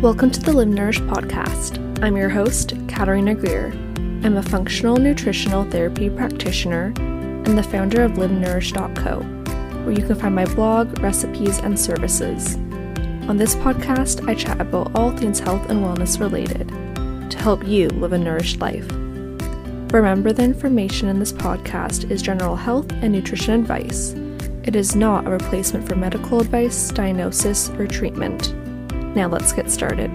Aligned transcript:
Welcome 0.00 0.30
to 0.30 0.40
the 0.40 0.54
Live 0.54 0.68
Nourished 0.68 1.02
podcast. 1.02 2.02
I'm 2.02 2.16
your 2.16 2.30
host, 2.30 2.72
Katarina 2.88 3.34
Greer. 3.34 3.66
I'm 4.24 4.38
a 4.38 4.42
functional 4.42 4.96
nutritional 4.96 5.70
therapy 5.70 6.08
practitioner 6.08 6.94
and 6.96 7.58
the 7.58 7.62
founder 7.62 8.02
of 8.02 8.12
LiveNourished.co, 8.12 9.20
where 9.84 9.92
you 9.92 10.02
can 10.02 10.18
find 10.18 10.34
my 10.34 10.46
blog, 10.54 10.98
recipes, 11.00 11.58
and 11.58 11.78
services. 11.78 12.54
On 13.28 13.36
this 13.36 13.54
podcast, 13.56 14.26
I 14.26 14.34
chat 14.34 14.58
about 14.58 14.90
all 14.94 15.14
things 15.14 15.38
health 15.38 15.68
and 15.68 15.84
wellness 15.84 16.18
related 16.18 16.68
to 17.30 17.38
help 17.38 17.68
you 17.68 17.90
live 17.90 18.14
a 18.14 18.18
nourished 18.18 18.58
life. 18.58 18.90
Remember, 19.92 20.32
the 20.32 20.44
information 20.44 21.08
in 21.08 21.18
this 21.18 21.34
podcast 21.34 22.10
is 22.10 22.22
general 22.22 22.56
health 22.56 22.90
and 22.90 23.12
nutrition 23.12 23.52
advice. 23.52 24.14
It 24.64 24.74
is 24.74 24.96
not 24.96 25.26
a 25.26 25.30
replacement 25.30 25.86
for 25.86 25.94
medical 25.94 26.40
advice, 26.40 26.88
diagnosis, 26.90 27.68
or 27.70 27.86
treatment. 27.86 28.54
Now 29.14 29.26
let's 29.26 29.52
get 29.52 29.68
started. 29.68 30.10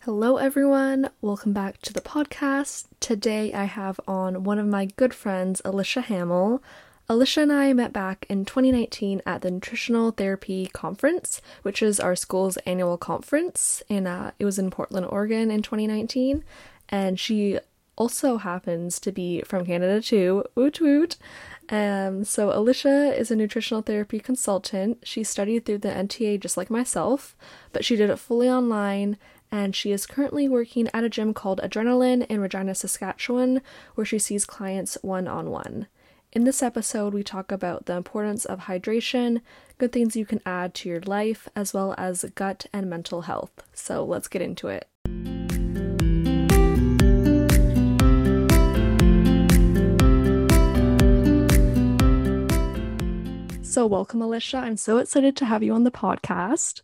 Hello, 0.00 0.36
everyone. 0.36 1.08
Welcome 1.22 1.54
back 1.54 1.80
to 1.80 1.94
the 1.94 2.02
podcast. 2.02 2.88
Today 3.00 3.54
I 3.54 3.64
have 3.64 3.98
on 4.06 4.44
one 4.44 4.58
of 4.58 4.66
my 4.66 4.84
good 4.96 5.14
friends, 5.14 5.62
Alisha 5.64 6.02
Hamill. 6.02 6.62
Alicia 7.08 7.40
and 7.40 7.52
I 7.52 7.72
met 7.72 7.92
back 7.92 8.26
in 8.28 8.44
2019 8.44 9.22
at 9.24 9.40
the 9.40 9.50
Nutritional 9.50 10.10
Therapy 10.10 10.66
Conference, 10.66 11.40
which 11.62 11.82
is 11.82 11.98
our 11.98 12.14
school's 12.14 12.58
annual 12.58 12.98
conference, 12.98 13.82
and 13.88 14.06
uh, 14.06 14.32
it 14.38 14.44
was 14.44 14.58
in 14.58 14.70
Portland, 14.70 15.06
Oregon 15.06 15.50
in 15.50 15.62
2019. 15.62 16.44
And 16.90 17.18
she 17.18 17.58
also 17.96 18.38
happens 18.38 18.98
to 19.00 19.12
be 19.12 19.42
from 19.42 19.66
Canada 19.66 20.00
too. 20.00 20.44
Woot 20.54 20.80
woot. 20.80 21.16
Um, 21.68 22.24
so 22.24 22.50
Alisha 22.50 23.16
is 23.16 23.30
a 23.30 23.36
nutritional 23.36 23.82
therapy 23.82 24.20
consultant. 24.20 24.98
She 25.02 25.24
studied 25.24 25.64
through 25.64 25.78
the 25.78 25.88
NTA 25.88 26.40
just 26.40 26.56
like 26.56 26.70
myself, 26.70 27.34
but 27.72 27.84
she 27.84 27.96
did 27.96 28.10
it 28.10 28.18
fully 28.18 28.48
online 28.48 29.16
and 29.50 29.74
she 29.74 29.92
is 29.92 30.06
currently 30.06 30.48
working 30.48 30.88
at 30.92 31.04
a 31.04 31.08
gym 31.08 31.32
called 31.32 31.60
Adrenaline 31.62 32.26
in 32.26 32.40
Regina, 32.40 32.74
Saskatchewan, 32.74 33.62
where 33.94 34.04
she 34.04 34.18
sees 34.18 34.44
clients 34.44 34.98
one 35.02 35.28
on 35.28 35.50
one. 35.50 35.86
In 36.32 36.42
this 36.42 36.62
episode, 36.62 37.14
we 37.14 37.22
talk 37.22 37.52
about 37.52 37.86
the 37.86 37.96
importance 37.96 38.44
of 38.44 38.62
hydration, 38.62 39.40
good 39.78 39.92
things 39.92 40.16
you 40.16 40.26
can 40.26 40.40
add 40.44 40.74
to 40.74 40.88
your 40.88 41.00
life, 41.02 41.48
as 41.54 41.72
well 41.72 41.94
as 41.96 42.24
gut 42.34 42.66
and 42.72 42.90
mental 42.90 43.22
health. 43.22 43.62
So 43.72 44.04
let's 44.04 44.26
get 44.26 44.42
into 44.42 44.66
it. 44.66 44.88
So, 53.74 53.86
welcome, 53.86 54.20
Alisha. 54.20 54.60
I'm 54.60 54.76
so 54.76 54.98
excited 54.98 55.34
to 55.38 55.44
have 55.44 55.64
you 55.64 55.72
on 55.72 55.82
the 55.82 55.90
podcast. 55.90 56.82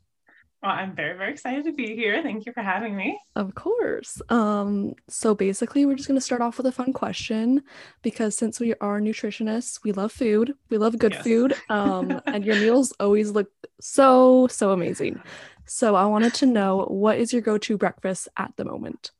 Well, 0.60 0.72
I'm 0.72 0.96
very, 0.96 1.16
very 1.16 1.30
excited 1.30 1.64
to 1.66 1.72
be 1.72 1.94
here. 1.94 2.20
Thank 2.20 2.46
you 2.46 2.52
for 2.52 2.62
having 2.62 2.96
me. 2.96 3.16
Of 3.36 3.54
course. 3.54 4.20
Um, 4.28 4.94
so 5.06 5.36
basically 5.36 5.86
we're 5.86 5.94
just 5.94 6.08
gonna 6.08 6.20
start 6.20 6.42
off 6.42 6.56
with 6.56 6.66
a 6.66 6.72
fun 6.72 6.92
question 6.92 7.62
because 8.02 8.36
since 8.36 8.58
we 8.58 8.74
are 8.80 9.00
nutritionists, 9.00 9.84
we 9.84 9.92
love 9.92 10.10
food, 10.10 10.54
we 10.68 10.78
love 10.78 10.98
good 10.98 11.12
yes. 11.12 11.22
food. 11.22 11.54
Um, 11.68 12.20
and 12.26 12.44
your 12.44 12.56
meals 12.56 12.92
always 12.98 13.30
look 13.30 13.52
so, 13.80 14.48
so 14.48 14.72
amazing. 14.72 15.22
So 15.66 15.94
I 15.94 16.06
wanted 16.06 16.34
to 16.34 16.46
know 16.46 16.86
what 16.86 17.18
is 17.18 17.32
your 17.32 17.42
go-to 17.42 17.78
breakfast 17.78 18.26
at 18.36 18.52
the 18.56 18.64
moment? 18.64 19.12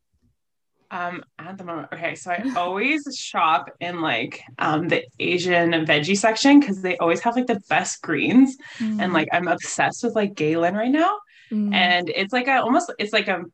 Um, 0.90 1.22
at 1.38 1.56
the 1.56 1.64
moment, 1.64 1.88
okay, 1.92 2.16
so 2.16 2.32
I 2.32 2.52
always 2.56 3.04
shop 3.16 3.70
in 3.80 4.00
like 4.00 4.42
um 4.58 4.88
the 4.88 5.04
Asian 5.18 5.70
veggie 5.86 6.16
section 6.16 6.58
because 6.58 6.82
they 6.82 6.96
always 6.98 7.20
have 7.20 7.36
like 7.36 7.46
the 7.46 7.60
best 7.68 8.02
greens, 8.02 8.56
mm. 8.78 9.00
and 9.00 9.12
like 9.12 9.28
I'm 9.32 9.48
obsessed 9.48 10.02
with 10.02 10.16
like 10.16 10.34
gai 10.34 10.56
lan 10.56 10.74
right 10.74 10.90
now, 10.90 11.18
mm. 11.52 11.72
and 11.72 12.08
it's 12.08 12.32
like 12.32 12.48
a 12.48 12.60
almost 12.62 12.92
it's 12.98 13.12
like 13.12 13.28
a 13.28 13.44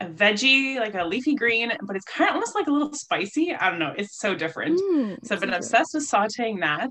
a 0.00 0.06
veggie, 0.06 0.76
like 0.76 0.94
a 0.94 1.04
leafy 1.04 1.34
green, 1.34 1.72
but 1.82 1.96
it's 1.96 2.04
kind 2.04 2.28
of 2.28 2.34
almost 2.34 2.54
like 2.54 2.66
a 2.66 2.70
little 2.70 2.92
spicy. 2.92 3.54
I 3.54 3.70
don't 3.70 3.78
know. 3.78 3.94
It's 3.96 4.18
so 4.18 4.34
different. 4.34 4.78
Mm, 4.78 5.24
so 5.24 5.34
I've 5.34 5.40
been 5.40 5.54
obsessed 5.54 5.94
with 5.94 6.08
sauteing 6.08 6.60
that. 6.60 6.90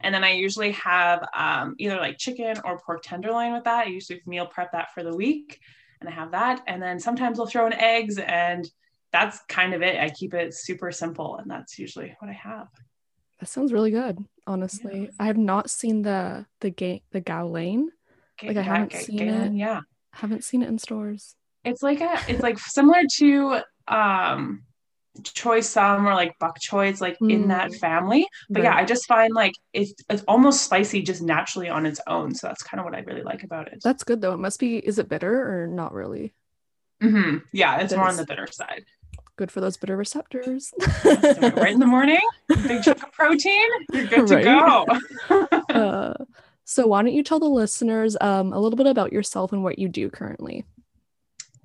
And 0.00 0.14
then 0.14 0.22
I 0.22 0.32
usually 0.34 0.72
have 0.72 1.26
um, 1.34 1.74
either 1.78 1.96
like 1.96 2.16
chicken 2.18 2.56
or 2.64 2.78
pork 2.78 3.02
tenderloin 3.02 3.52
with 3.52 3.64
that. 3.64 3.86
I 3.86 3.90
usually 3.90 4.22
meal 4.26 4.46
prep 4.46 4.70
that 4.72 4.92
for 4.94 5.02
the 5.02 5.16
week 5.16 5.58
and 6.00 6.08
I 6.08 6.12
have 6.12 6.32
that. 6.32 6.62
And 6.66 6.82
then 6.82 7.00
sometimes 7.00 7.40
I'll 7.40 7.46
throw 7.46 7.66
in 7.66 7.72
eggs 7.72 8.18
and 8.18 8.68
that's 9.14 9.38
kind 9.48 9.74
of 9.74 9.82
it. 9.82 10.00
I 10.00 10.10
keep 10.10 10.34
it 10.34 10.52
super 10.52 10.90
simple, 10.90 11.36
and 11.36 11.48
that's 11.48 11.78
usually 11.78 12.16
what 12.18 12.28
I 12.28 12.34
have. 12.34 12.66
That 13.38 13.46
sounds 13.46 13.72
really 13.72 13.92
good. 13.92 14.18
Honestly, 14.44 15.02
yeah. 15.02 15.10
I 15.20 15.26
have 15.26 15.38
not 15.38 15.70
seen 15.70 16.02
the 16.02 16.46
the 16.60 16.70
game 16.70 17.00
the 17.12 17.20
gai 17.20 17.42
lan. 17.42 17.90
like 18.42 18.56
I 18.56 18.62
haven't 18.62 18.92
seen 18.92 19.28
it. 19.28 19.52
Yeah, 19.52 19.82
haven't 20.12 20.42
seen 20.42 20.62
it 20.62 20.68
in 20.68 20.78
stores. 20.78 21.36
It's 21.64 21.80
like 21.80 22.00
a. 22.00 22.18
It's 22.28 22.42
like 22.42 22.58
similar 22.58 23.02
to 23.18 23.60
um 23.86 24.64
choy 25.22 25.62
sum 25.62 26.08
or 26.08 26.14
like 26.14 26.36
bok 26.40 26.58
choy 26.58 26.88
it's 26.88 27.00
like 27.00 27.16
mm. 27.20 27.32
in 27.32 27.46
that 27.46 27.72
family 27.74 28.26
but 28.50 28.64
right. 28.64 28.72
yeah 28.72 28.76
i 28.76 28.84
just 28.84 29.06
find 29.06 29.32
like 29.32 29.52
it's 29.72 29.94
it's 30.10 30.24
almost 30.26 30.64
spicy 30.64 31.02
just 31.02 31.22
naturally 31.22 31.68
on 31.68 31.86
its 31.86 32.00
own 32.08 32.34
so 32.34 32.48
that's 32.48 32.64
kind 32.64 32.80
of 32.80 32.84
what 32.84 32.96
i 32.96 33.00
really 33.00 33.22
like 33.22 33.44
about 33.44 33.68
it 33.68 33.78
that's 33.84 34.02
good 34.02 34.20
though 34.20 34.32
it 34.32 34.38
must 34.38 34.58
be 34.58 34.76
is 34.76 34.98
it 34.98 35.08
bitter 35.08 35.62
or 35.62 35.68
not 35.68 35.92
really 35.92 36.34
mm-hmm. 37.00 37.36
yeah 37.52 37.78
it's 37.78 37.94
more 37.94 38.08
on 38.08 38.16
the 38.16 38.26
bitter 38.26 38.48
side 38.50 38.82
good 39.36 39.50
for 39.50 39.60
those 39.60 39.76
bitter 39.76 39.96
receptors. 39.96 40.72
right 41.04 41.72
in 41.72 41.80
the 41.80 41.86
morning, 41.86 42.20
big 42.48 42.82
chunk 42.82 43.02
of 43.02 43.12
protein, 43.12 43.68
you're 43.92 44.06
good 44.06 44.26
to 44.26 44.42
go. 44.42 44.86
uh, 45.74 46.14
so, 46.64 46.86
why 46.86 47.02
don't 47.02 47.12
you 47.12 47.22
tell 47.22 47.40
the 47.40 47.46
listeners 47.46 48.16
um, 48.20 48.52
a 48.52 48.58
little 48.58 48.76
bit 48.76 48.86
about 48.86 49.12
yourself 49.12 49.52
and 49.52 49.62
what 49.62 49.78
you 49.78 49.88
do 49.88 50.10
currently? 50.10 50.64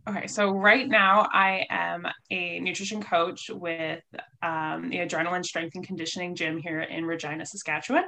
Okay, 0.08 0.28
so 0.28 0.50
right 0.50 0.88
now 0.88 1.28
I 1.32 1.68
am 1.70 2.08
a 2.32 2.60
nutrition 2.62 3.02
coach 3.02 3.50
with 3.54 4.04
um, 4.42 4.90
the 4.90 4.98
Adrenaline 4.98 5.46
Strength 5.46 5.76
and 5.76 5.86
Conditioning 5.86 6.36
Gym 6.36 6.58
here 6.58 6.82
in 6.82 7.06
Regina, 7.06 7.46
Saskatchewan 7.46 8.06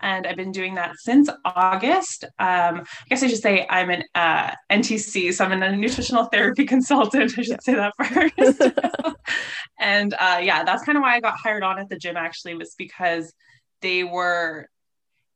and 0.00 0.26
I've 0.26 0.36
been 0.36 0.52
doing 0.52 0.74
that 0.74 0.96
since 0.96 1.28
August. 1.44 2.24
Um, 2.38 2.80
I 2.80 3.08
guess 3.08 3.22
I 3.22 3.28
should 3.28 3.42
say 3.42 3.66
I'm 3.68 3.90
an 3.90 4.04
uh, 4.14 4.52
NTC, 4.70 5.32
so 5.32 5.44
I'm 5.44 5.62
a 5.62 5.76
nutritional 5.76 6.24
therapy 6.24 6.64
consultant. 6.66 7.38
I 7.38 7.42
should 7.42 7.62
say 7.62 7.74
that 7.74 7.94
first. 8.02 9.16
and 9.78 10.14
uh, 10.14 10.40
yeah, 10.42 10.64
that's 10.64 10.84
kind 10.84 10.98
of 10.98 11.02
why 11.02 11.14
I 11.14 11.20
got 11.20 11.38
hired 11.38 11.62
on 11.62 11.78
at 11.78 11.88
the 11.88 11.96
gym. 11.96 12.16
Actually, 12.16 12.54
was 12.54 12.74
because 12.76 13.32
they 13.80 14.04
were 14.04 14.68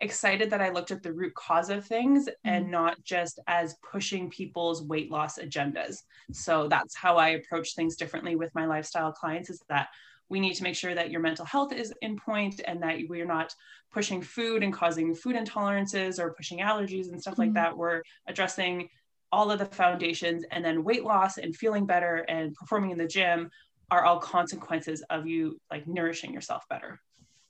excited 0.01 0.51
that 0.51 0.61
I 0.61 0.71
looked 0.71 0.91
at 0.91 1.03
the 1.03 1.13
root 1.13 1.35
cause 1.35 1.71
of 1.71 1.85
things 1.85 2.27
mm-hmm. 2.27 2.49
and 2.49 2.71
not 2.71 3.03
just 3.05 3.41
as 3.47 3.77
pushing 3.91 4.31
people's 4.31 4.83
weight 4.83 5.11
loss 5.11 5.39
agendas. 5.39 5.99
So 6.33 6.69
that's 6.69 6.97
how 6.97 7.17
I 7.17 7.31
approach 7.31 7.75
things 7.75 7.97
differently 7.97 8.37
with 8.37 8.55
my 8.55 8.67
lifestyle 8.67 9.13
clients. 9.13 9.51
Is 9.51 9.63
that 9.69 9.89
we 10.29 10.41
need 10.41 10.55
to 10.55 10.63
make 10.63 10.77
sure 10.77 10.95
that 10.95 11.11
your 11.11 11.21
mental 11.21 11.45
health 11.45 11.73
is 11.73 11.93
in 12.03 12.17
point 12.17 12.61
and 12.67 12.83
that 12.83 12.99
we're 13.09 13.27
not 13.27 13.55
pushing 13.93 14.21
food 14.21 14.63
and 14.63 14.73
causing 14.73 15.15
food 15.15 15.37
intolerances 15.37 16.19
or 16.19 16.35
pushing 16.35 16.59
allergies 16.59 17.09
and 17.09 17.21
stuff 17.21 17.35
mm-hmm. 17.35 17.43
like 17.43 17.55
that. 17.55 17.77
We're 17.77 18.03
addressing 18.27 18.89
all 19.33 19.51
of 19.51 19.59
the 19.59 19.67
foundations 19.67 20.45
and 20.51 20.65
then 20.65 20.85
weight 20.85 21.05
loss 21.05 21.39
and 21.39 21.55
feeling 21.55 21.87
better 21.87 22.17
and 22.29 22.55
performing 22.55 22.91
in 22.91 22.99
the 22.99 23.07
gym 23.07 23.51
are 23.91 24.05
all 24.05 24.19
consequences 24.19 25.03
of 25.11 25.27
you 25.27 25.59
like 25.71 25.87
nourishing 25.87 26.33
yourself 26.33 26.65
better. 26.69 27.01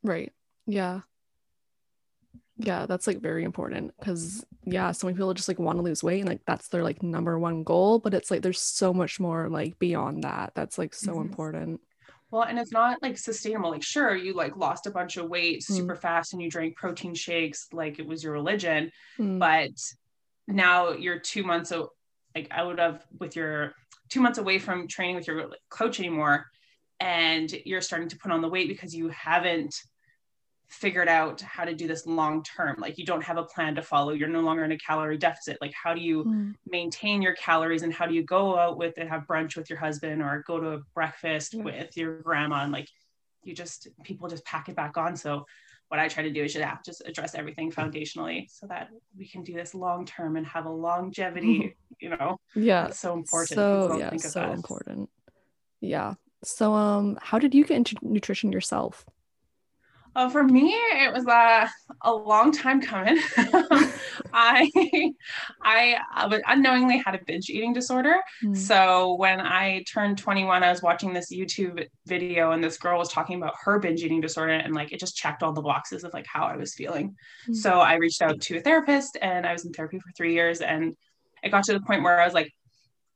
Right. 0.03 0.33
Yeah. 0.67 1.01
Yeah, 2.61 2.87
that's 2.87 3.07
like 3.07 3.21
very 3.21 3.45
important 3.45 3.93
because 3.99 4.45
yeah, 4.65 4.91
so 4.91 5.07
many 5.07 5.17
people 5.17 5.33
just 5.33 5.47
like 5.47 5.61
want 5.61 5.79
to 5.79 5.83
lose 5.83 6.03
weight 6.03 6.21
and 6.21 6.29
like 6.29 6.41
that's 6.45 6.69
their 6.69 6.83
like 6.83 7.03
number 7.05 7.39
one 7.39 7.63
goal, 7.63 8.01
but 8.01 8.15
it's 8.15 8.33
like 8.33 8.43
there's 8.43 8.61
so 8.61 8.93
much 8.93 9.21
more 9.21 9.49
like 9.49 9.79
beyond 9.79 10.25
that. 10.25 10.53
That's 10.55 10.77
like 10.77 10.93
so 10.93 11.13
mm-hmm. 11.13 11.21
important. 11.23 11.81
Well, 12.31 12.43
and 12.43 12.59
it's 12.59 12.73
not 12.73 13.03
like 13.03 13.17
sustainable. 13.17 13.71
Like, 13.71 13.83
sure, 13.83 14.15
you 14.15 14.35
like 14.35 14.57
lost 14.57 14.87
a 14.87 14.91
bunch 14.91 15.17
of 15.17 15.29
weight 15.29 15.61
mm. 15.61 15.77
super 15.77 15.97
fast 15.97 16.33
and 16.33 16.43
you 16.43 16.51
drank 16.51 16.77
protein 16.77 17.15
shakes 17.15 17.69
like 17.73 17.99
it 17.99 18.07
was 18.07 18.23
your 18.23 18.33
religion, 18.33 18.91
mm. 19.19 19.39
but 19.39 19.71
now 20.47 20.93
you're 20.93 21.19
two 21.19 21.43
months 21.43 21.73
o- 21.73 21.93
like 22.35 22.49
out 22.51 22.79
of 22.79 23.03
with 23.19 23.37
your 23.37 23.73
two 24.11 24.21
months 24.21 24.39
away 24.39 24.59
from 24.59 24.89
training 24.89 25.17
with 25.17 25.27
your 25.27 25.51
coach 25.71 25.99
anymore, 26.01 26.47
and 27.01 27.51
you're 27.65 27.81
starting 27.81 28.09
to 28.09 28.19
put 28.19 28.31
on 28.31 28.43
the 28.43 28.49
weight 28.49 28.69
because 28.69 28.95
you 28.95 29.09
haven't 29.09 29.75
figured 30.69 31.09
out 31.09 31.41
how 31.41 31.65
to 31.65 31.75
do 31.75 31.87
this 31.87 32.07
long 32.07 32.43
term 32.43 32.77
like 32.79 32.99
you 32.99 33.05
don't 33.05 33.25
have 33.25 33.39
a 33.39 33.43
plan 33.43 33.75
to 33.75 33.83
follow 33.83 34.13
you're 34.13 34.29
no 34.29 34.41
longer 34.41 34.65
in 34.65 34.73
a 34.73 34.79
calorie 34.79 35.17
deficit 35.17 35.57
like 35.63 35.73
how 35.73 35.95
do 35.95 36.01
you 36.01 36.25
mm. 36.25 36.55
maintain 36.67 37.23
your 37.23 37.35
calories 37.35 37.83
and 37.83 37.93
how 37.93 38.07
do 38.07 38.15
you 38.15 38.23
go 38.23 38.59
out 38.59 38.77
with 38.77 38.93
and 38.99 39.09
have 39.09 39.27
brunch 39.27 39.57
with 39.57 39.71
your 39.71 39.79
husband 39.79 40.23
or 40.23 40.45
go 40.47 40.61
to 40.61 40.73
a 40.73 40.81
breakfast 40.95 41.55
mm. 41.55 41.65
with 41.65 41.97
your 41.97 42.21
grandma 42.21 42.63
and 42.65 42.73
like 42.73 42.89
you 43.49 43.55
just 43.55 43.89
people 44.05 44.29
just 44.29 44.45
pack 44.45 44.69
it 44.69 44.77
back 44.77 44.97
on. 44.97 45.17
So 45.17 45.47
what 45.89 45.99
i 45.99 46.07
try 46.07 46.23
to 46.23 46.31
do 46.31 46.45
is 46.45 46.55
yeah, 46.55 46.77
just 46.85 47.03
address 47.07 47.35
everything 47.35 47.73
foundationally 47.73 48.45
so 48.51 48.67
that 48.67 48.91
we 49.17 49.27
can 49.27 49.43
do 49.43 49.55
this 49.55 49.75
long 49.75 50.05
term 50.05 50.37
and 50.37 50.47
have 50.47 50.67
a 50.67 50.71
longevity 50.71 51.75
you 52.01 52.11
know? 52.11 52.39
Yeah. 52.55 52.85
That's 52.85 53.01
so 53.01 53.15
important. 53.15 53.55
So 53.55 53.97
yeah 53.97 54.15
so 54.17 54.53
important. 54.53 55.09
Yeah. 55.81 56.15
So 56.45 56.75
um 56.75 57.19
how 57.23 57.39
did 57.39 57.55
you 57.55 57.65
get 57.65 57.79
into 57.79 57.97
nutrition 58.03 58.53
yourself 58.53 59.07
Well, 60.19 60.31
for 60.31 60.43
me, 60.43 60.75
it 60.75 61.13
was 61.13 61.25
a, 61.29 61.71
a 62.03 62.13
long 62.13 62.51
time 62.51 62.83
coming. 62.83 63.21
I, 64.35 65.15
I 65.63 65.97
unknowingly 66.49 66.99
had 66.99 67.15
a 67.15 67.21
binge 67.25 67.49
eating 67.49 67.73
disorder. 67.73 68.17
Mm. 68.43 68.57
So 68.57 69.15
when 69.15 69.41
I 69.41 69.85
turned 69.89 70.19
21, 70.19 70.65
I 70.65 70.71
was 70.71 70.83
watching 70.83 71.13
this 71.13 71.33
YouTube 71.33 71.87
video 72.05 72.51
and 72.51 72.65
this 72.65 72.79
girl 72.79 72.99
was 72.99 73.13
talking 73.13 73.39
about 73.39 73.55
her 73.63 73.79
binge 73.79 74.03
eating 74.03 74.21
disorder 74.21 74.55
and 74.55 74.75
like 74.75 74.91
it 74.91 74.99
just 74.99 75.17
checked 75.17 75.45
all 75.45 75.53
the 75.53 75.63
boxes 75.63 76.03
of 76.03 76.13
like 76.13 76.27
how 76.27 76.47
I 76.47 76.57
was 76.57 76.75
feeling. 76.75 77.15
Mm. 77.49 77.55
So 77.55 77.79
I 77.79 77.95
reached 77.95 78.21
out 78.21 78.41
to 78.41 78.57
a 78.57 78.61
therapist 78.61 79.17
and 79.23 79.47
I 79.47 79.53
was 79.53 79.67
in 79.67 79.73
therapy 79.73 80.01
for 80.01 80.11
three 80.17 80.35
years 80.35 80.63
and 80.63 80.97
it 81.45 81.51
got 81.51 81.63
to 81.67 81.75
the 81.75 81.81
point 81.81 82.03
where 82.03 82.21
I 82.21 82.25
was 82.25 82.35
like, 82.35 82.53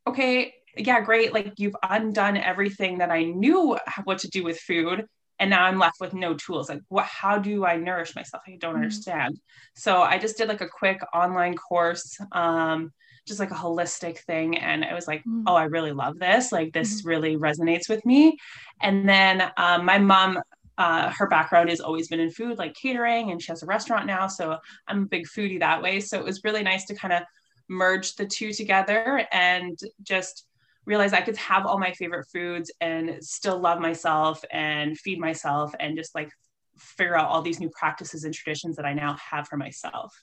okay, 0.06 0.54
yeah, 0.76 1.00
great. 1.00 1.34
Like 1.34 1.54
you've 1.56 1.76
undone 1.82 2.36
everything 2.36 2.98
that 2.98 3.10
I 3.10 3.24
knew 3.24 3.76
what 4.04 4.18
to 4.18 4.28
do 4.28 4.44
with 4.44 4.60
food 4.60 5.08
and 5.42 5.50
now 5.50 5.64
i'm 5.64 5.78
left 5.78 6.00
with 6.00 6.14
no 6.14 6.34
tools. 6.34 6.68
Like 6.68 6.82
what 6.88 7.04
how 7.04 7.36
do 7.36 7.66
i 7.66 7.76
nourish 7.76 8.14
myself? 8.14 8.42
I 8.46 8.56
don't 8.58 8.74
mm 8.74 8.82
understand. 8.82 9.38
So 9.74 10.02
i 10.02 10.16
just 10.18 10.38
did 10.38 10.48
like 10.48 10.60
a 10.60 10.68
quick 10.68 11.00
online 11.12 11.56
course 11.56 12.18
um 12.30 12.92
just 13.26 13.38
like 13.38 13.50
a 13.50 13.54
holistic 13.54 14.18
thing 14.18 14.58
and 14.58 14.82
it 14.82 14.92
was 14.92 15.06
like 15.06 15.22
mm. 15.24 15.42
oh 15.46 15.54
i 15.54 15.64
really 15.64 15.92
love 15.92 16.18
this. 16.18 16.52
Like 16.52 16.72
this 16.72 17.02
mm 17.02 17.06
really 17.06 17.36
resonates 17.36 17.88
with 17.88 18.06
me. 18.06 18.36
And 18.80 19.08
then 19.08 19.50
um, 19.56 19.84
my 19.84 19.98
mom 19.98 20.38
uh, 20.78 21.10
her 21.10 21.28
background 21.28 21.68
has 21.68 21.80
always 21.80 22.08
been 22.08 22.20
in 22.20 22.30
food 22.30 22.56
like 22.56 22.74
catering 22.74 23.30
and 23.30 23.42
she 23.42 23.52
has 23.52 23.62
a 23.62 23.66
restaurant 23.66 24.06
now 24.06 24.26
so 24.26 24.56
i'm 24.88 25.02
a 25.02 25.06
big 25.06 25.26
foodie 25.26 25.60
that 25.60 25.82
way. 25.82 25.98
So 26.00 26.18
it 26.18 26.24
was 26.24 26.44
really 26.44 26.62
nice 26.62 26.84
to 26.86 26.94
kind 26.94 27.12
of 27.12 27.22
merge 27.68 28.14
the 28.14 28.26
two 28.26 28.52
together 28.52 29.26
and 29.32 29.78
just 30.02 30.46
realize 30.84 31.12
I 31.12 31.20
could 31.20 31.36
have 31.36 31.66
all 31.66 31.78
my 31.78 31.92
favorite 31.92 32.26
foods 32.32 32.70
and 32.80 33.22
still 33.22 33.58
love 33.58 33.80
myself 33.80 34.44
and 34.50 34.98
feed 34.98 35.20
myself 35.20 35.74
and 35.78 35.96
just 35.96 36.14
like 36.14 36.30
figure 36.78 37.16
out 37.16 37.28
all 37.28 37.42
these 37.42 37.60
new 37.60 37.70
practices 37.70 38.24
and 38.24 38.34
traditions 38.34 38.76
that 38.76 38.84
I 38.84 38.92
now 38.92 39.16
have 39.30 39.46
for 39.46 39.56
myself. 39.56 40.14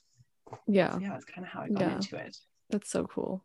Yeah. 0.66 0.92
So 0.92 0.98
yeah, 0.98 1.10
that's 1.10 1.24
kind 1.24 1.46
of 1.46 1.52
how 1.52 1.62
I 1.62 1.68
got 1.68 1.80
yeah. 1.80 1.94
into 1.94 2.16
it. 2.16 2.36
That's 2.70 2.90
so 2.90 3.04
cool. 3.04 3.44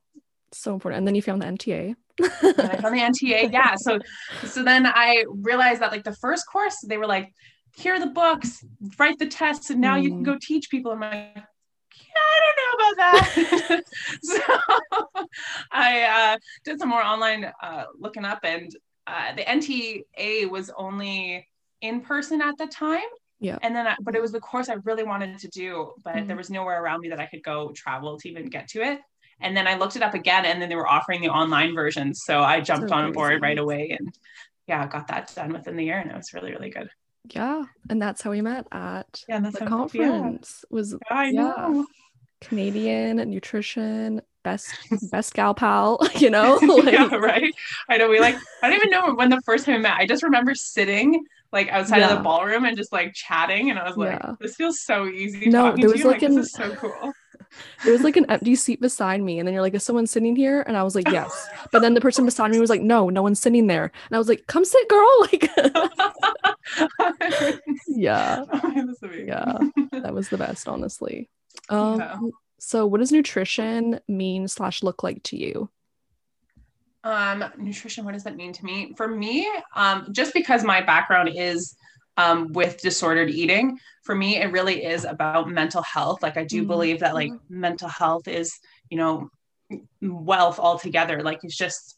So 0.51 0.73
important. 0.73 0.99
And 0.99 1.07
then 1.07 1.15
you 1.15 1.21
found 1.21 1.41
the 1.41 1.47
NTA. 1.47 1.95
I 2.21 2.77
found 2.81 2.95
the 2.95 3.01
NTA. 3.01 3.51
Yeah. 3.51 3.75
So 3.75 3.99
so 4.45 4.63
then 4.63 4.85
I 4.85 5.25
realized 5.27 5.81
that 5.81 5.91
like 5.91 6.03
the 6.03 6.15
first 6.15 6.45
course, 6.51 6.77
they 6.87 6.97
were 6.97 7.07
like, 7.07 7.31
here 7.77 7.95
are 7.95 7.99
the 7.99 8.07
books, 8.07 8.63
write 8.97 9.19
the 9.19 9.27
tests, 9.27 9.69
and 9.69 9.81
now 9.81 9.97
mm. 9.97 10.03
you 10.03 10.09
can 10.09 10.21
mm. 10.21 10.25
go 10.25 10.37
teach 10.41 10.69
people. 10.69 10.91
I'm 10.91 11.01
like, 11.01 11.37
I 12.35 12.41
don't 12.43 12.57
know 12.61 12.75
about 12.83 12.95
that. 12.97 13.83
so 14.23 15.25
I 15.71 16.03
uh, 16.03 16.37
did 16.63 16.79
some 16.79 16.89
more 16.89 17.03
online 17.03 17.51
uh, 17.61 17.83
looking 17.97 18.25
up, 18.25 18.39
and 18.43 18.71
uh, 19.07 19.33
the 19.35 19.43
NTA 19.43 20.49
was 20.49 20.71
only 20.77 21.47
in 21.81 22.01
person 22.01 22.41
at 22.41 22.57
the 22.57 22.67
time. 22.67 23.01
Yeah. 23.39 23.59
And 23.61 23.75
then, 23.75 23.87
I, 23.87 23.95
but 24.01 24.15
it 24.15 24.21
was 24.21 24.31
the 24.31 24.39
course 24.39 24.69
I 24.69 24.75
really 24.85 25.03
wanted 25.03 25.37
to 25.39 25.47
do, 25.49 25.91
but 26.03 26.15
mm-hmm. 26.15 26.27
there 26.27 26.37
was 26.37 26.49
nowhere 26.49 26.81
around 26.81 27.01
me 27.01 27.09
that 27.09 27.19
I 27.19 27.25
could 27.25 27.43
go 27.43 27.71
travel 27.75 28.17
to 28.17 28.29
even 28.29 28.47
get 28.47 28.67
to 28.69 28.81
it. 28.81 28.99
And 29.41 29.55
then 29.55 29.67
I 29.67 29.75
looked 29.75 29.97
it 29.97 30.01
up 30.01 30.13
again, 30.13 30.45
and 30.45 30.61
then 30.61 30.69
they 30.69 30.75
were 30.75 30.87
offering 30.87 31.21
the 31.21 31.29
online 31.29 31.75
versions, 31.75 32.21
so 32.23 32.39
I 32.39 32.61
jumped 32.61 32.89
so 32.89 32.95
on 32.95 33.11
board 33.11 33.41
right 33.41 33.57
away, 33.57 33.95
and 33.99 34.17
yeah, 34.65 34.87
got 34.87 35.07
that 35.07 35.33
done 35.35 35.51
within 35.51 35.75
the 35.75 35.83
year, 35.83 35.99
and 35.99 36.09
it 36.09 36.15
was 36.15 36.33
really, 36.33 36.51
really 36.51 36.69
good. 36.69 36.89
Yeah, 37.33 37.63
and 37.89 38.01
that's 38.01 38.21
how 38.21 38.31
we 38.31 38.41
met 38.41 38.67
at 38.71 39.23
yeah, 39.27 39.41
the 39.41 39.65
conference. 39.65 40.63
Yeah. 40.63 40.75
Was 40.75 40.95
I 41.09 41.25
yeah. 41.25 41.31
know 41.31 41.87
Canadian 42.41 43.17
nutrition 43.29 44.21
best 44.43 44.73
best 45.11 45.33
gal 45.33 45.53
pal, 45.53 45.99
you 46.15 46.29
know? 46.29 46.55
like, 46.61 46.93
yeah, 46.93 47.13
right. 47.15 47.53
I 47.89 47.97
know 47.97 48.09
we 48.09 48.19
like 48.19 48.37
I 48.63 48.69
don't 48.69 48.77
even 48.77 48.89
know 48.89 49.13
when 49.13 49.29
the 49.29 49.41
first 49.41 49.65
time 49.65 49.75
we 49.75 49.81
met. 49.81 49.97
I 49.97 50.05
just 50.05 50.23
remember 50.23 50.55
sitting 50.55 51.25
like 51.51 51.69
outside 51.69 51.97
yeah. 51.97 52.11
of 52.11 52.17
the 52.17 52.23
ballroom 52.23 52.65
and 52.65 52.77
just 52.77 52.93
like 52.93 53.13
chatting 53.13 53.69
and 53.69 53.79
I 53.79 53.87
was 53.87 53.97
like, 53.97 54.19
yeah. 54.19 54.35
this 54.39 54.55
feels 54.55 54.81
so 54.81 55.07
easy. 55.07 55.49
No, 55.49 55.75
there 55.75 55.89
was 55.89 56.03
like, 56.03 56.21
like 56.21 56.23
an, 56.23 56.35
this 56.35 56.47
is 56.47 56.51
so 56.53 56.75
cool. 56.75 57.13
There 57.83 57.93
was 57.93 58.01
like 58.01 58.17
an 58.17 58.25
empty 58.29 58.55
seat 58.55 58.81
beside 58.81 59.21
me, 59.21 59.39
and 59.39 59.47
then 59.47 59.53
you're 59.53 59.61
like, 59.61 59.73
"Is 59.73 59.83
someone 59.83 60.07
sitting 60.07 60.35
here?" 60.35 60.61
And 60.67 60.75
I 60.75 60.83
was 60.83 60.93
like, 60.93 61.09
"Yes." 61.09 61.47
But 61.71 61.81
then 61.81 61.93
the 61.93 62.01
person 62.01 62.25
beside 62.25 62.51
me 62.51 62.59
was 62.59 62.69
like, 62.69 62.81
"No, 62.81 63.09
no 63.09 63.21
one's 63.21 63.39
sitting 63.39 63.67
there." 63.67 63.91
And 64.09 64.15
I 64.15 64.17
was 64.17 64.27
like, 64.27 64.47
"Come 64.47 64.65
sit, 64.65 64.89
girl!" 64.89 65.21
Like, 65.21 65.49
yeah, 67.87 68.43
oh, 68.51 68.93
yeah, 69.13 69.57
that 69.91 70.13
was 70.13 70.29
the 70.29 70.37
best, 70.37 70.67
honestly. 70.67 71.29
Um, 71.69 71.99
yeah. 71.99 72.17
So, 72.59 72.87
what 72.87 72.99
does 72.99 73.11
nutrition 73.11 73.99
mean 74.07 74.47
slash 74.47 74.81
look 74.81 75.03
like 75.03 75.21
to 75.23 75.37
you? 75.37 75.69
Um, 77.03 77.45
nutrition. 77.57 78.05
What 78.05 78.13
does 78.13 78.23
that 78.23 78.35
mean 78.35 78.53
to 78.53 78.65
me? 78.65 78.93
For 78.97 79.07
me, 79.07 79.47
um, 79.75 80.07
just 80.11 80.33
because 80.33 80.63
my 80.63 80.81
background 80.81 81.29
is 81.35 81.75
um, 82.17 82.51
with 82.53 82.81
disordered 82.81 83.29
eating, 83.29 83.77
for 84.03 84.15
me, 84.15 84.37
it 84.37 84.51
really 84.51 84.83
is 84.83 85.05
about 85.05 85.49
mental 85.49 85.83
health. 85.83 86.23
Like, 86.23 86.37
I 86.37 86.43
do 86.43 86.61
mm-hmm. 86.61 86.67
believe 86.67 86.99
that 87.01 87.13
like 87.13 87.31
mm-hmm. 87.31 87.59
mental 87.59 87.89
health 87.89 88.27
is, 88.27 88.57
you 88.89 88.97
know, 88.97 89.29
wealth 90.01 90.57
altogether. 90.57 91.21
Like, 91.21 91.43
it's 91.43 91.57
just 91.57 91.97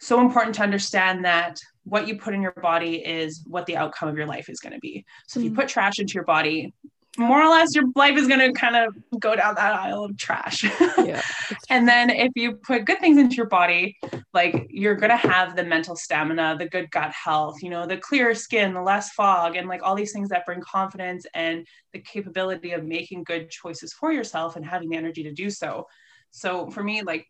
so 0.00 0.20
important 0.20 0.54
to 0.56 0.62
understand 0.62 1.24
that 1.24 1.58
what 1.84 2.06
you 2.06 2.18
put 2.18 2.34
in 2.34 2.42
your 2.42 2.52
body 2.52 2.96
is 2.96 3.42
what 3.46 3.64
the 3.64 3.78
outcome 3.78 4.10
of 4.10 4.16
your 4.16 4.26
life 4.26 4.50
is 4.50 4.60
going 4.60 4.74
to 4.74 4.80
be. 4.80 5.06
So, 5.28 5.40
if 5.40 5.44
you 5.44 5.50
mm-hmm. 5.50 5.60
put 5.60 5.68
trash 5.68 5.98
into 5.98 6.12
your 6.12 6.24
body, 6.24 6.74
more 7.16 7.42
or 7.42 7.48
less 7.48 7.74
your 7.74 7.84
life 7.96 8.16
is 8.16 8.28
going 8.28 8.40
to 8.40 8.52
kind 8.52 8.76
of 8.76 8.94
go 9.18 9.34
down 9.34 9.54
that 9.54 9.74
aisle 9.74 10.04
of 10.04 10.16
trash. 10.16 10.64
yeah, 10.98 11.22
and 11.70 11.88
then 11.88 12.10
if 12.10 12.30
you 12.36 12.52
put 12.52 12.84
good 12.84 13.00
things 13.00 13.18
into 13.18 13.34
your 13.34 13.46
body, 13.46 13.96
like 14.34 14.66
you're 14.70 14.94
going 14.94 15.10
to 15.10 15.16
have 15.16 15.56
the 15.56 15.64
mental 15.64 15.96
stamina, 15.96 16.56
the 16.58 16.68
good 16.68 16.90
gut 16.90 17.12
health, 17.12 17.62
you 17.62 17.70
know, 17.70 17.86
the 17.86 17.96
clearer 17.96 18.34
skin, 18.34 18.74
the 18.74 18.82
less 18.82 19.10
fog, 19.12 19.56
and 19.56 19.68
like 19.68 19.82
all 19.82 19.94
these 19.94 20.12
things 20.12 20.28
that 20.28 20.46
bring 20.46 20.60
confidence 20.60 21.26
and 21.34 21.66
the 21.92 21.98
capability 21.98 22.72
of 22.72 22.84
making 22.84 23.24
good 23.24 23.50
choices 23.50 23.92
for 23.92 24.12
yourself 24.12 24.56
and 24.56 24.64
having 24.64 24.88
the 24.88 24.96
energy 24.96 25.22
to 25.22 25.32
do 25.32 25.50
so. 25.50 25.86
So 26.30 26.70
for 26.70 26.84
me, 26.84 27.02
like 27.02 27.26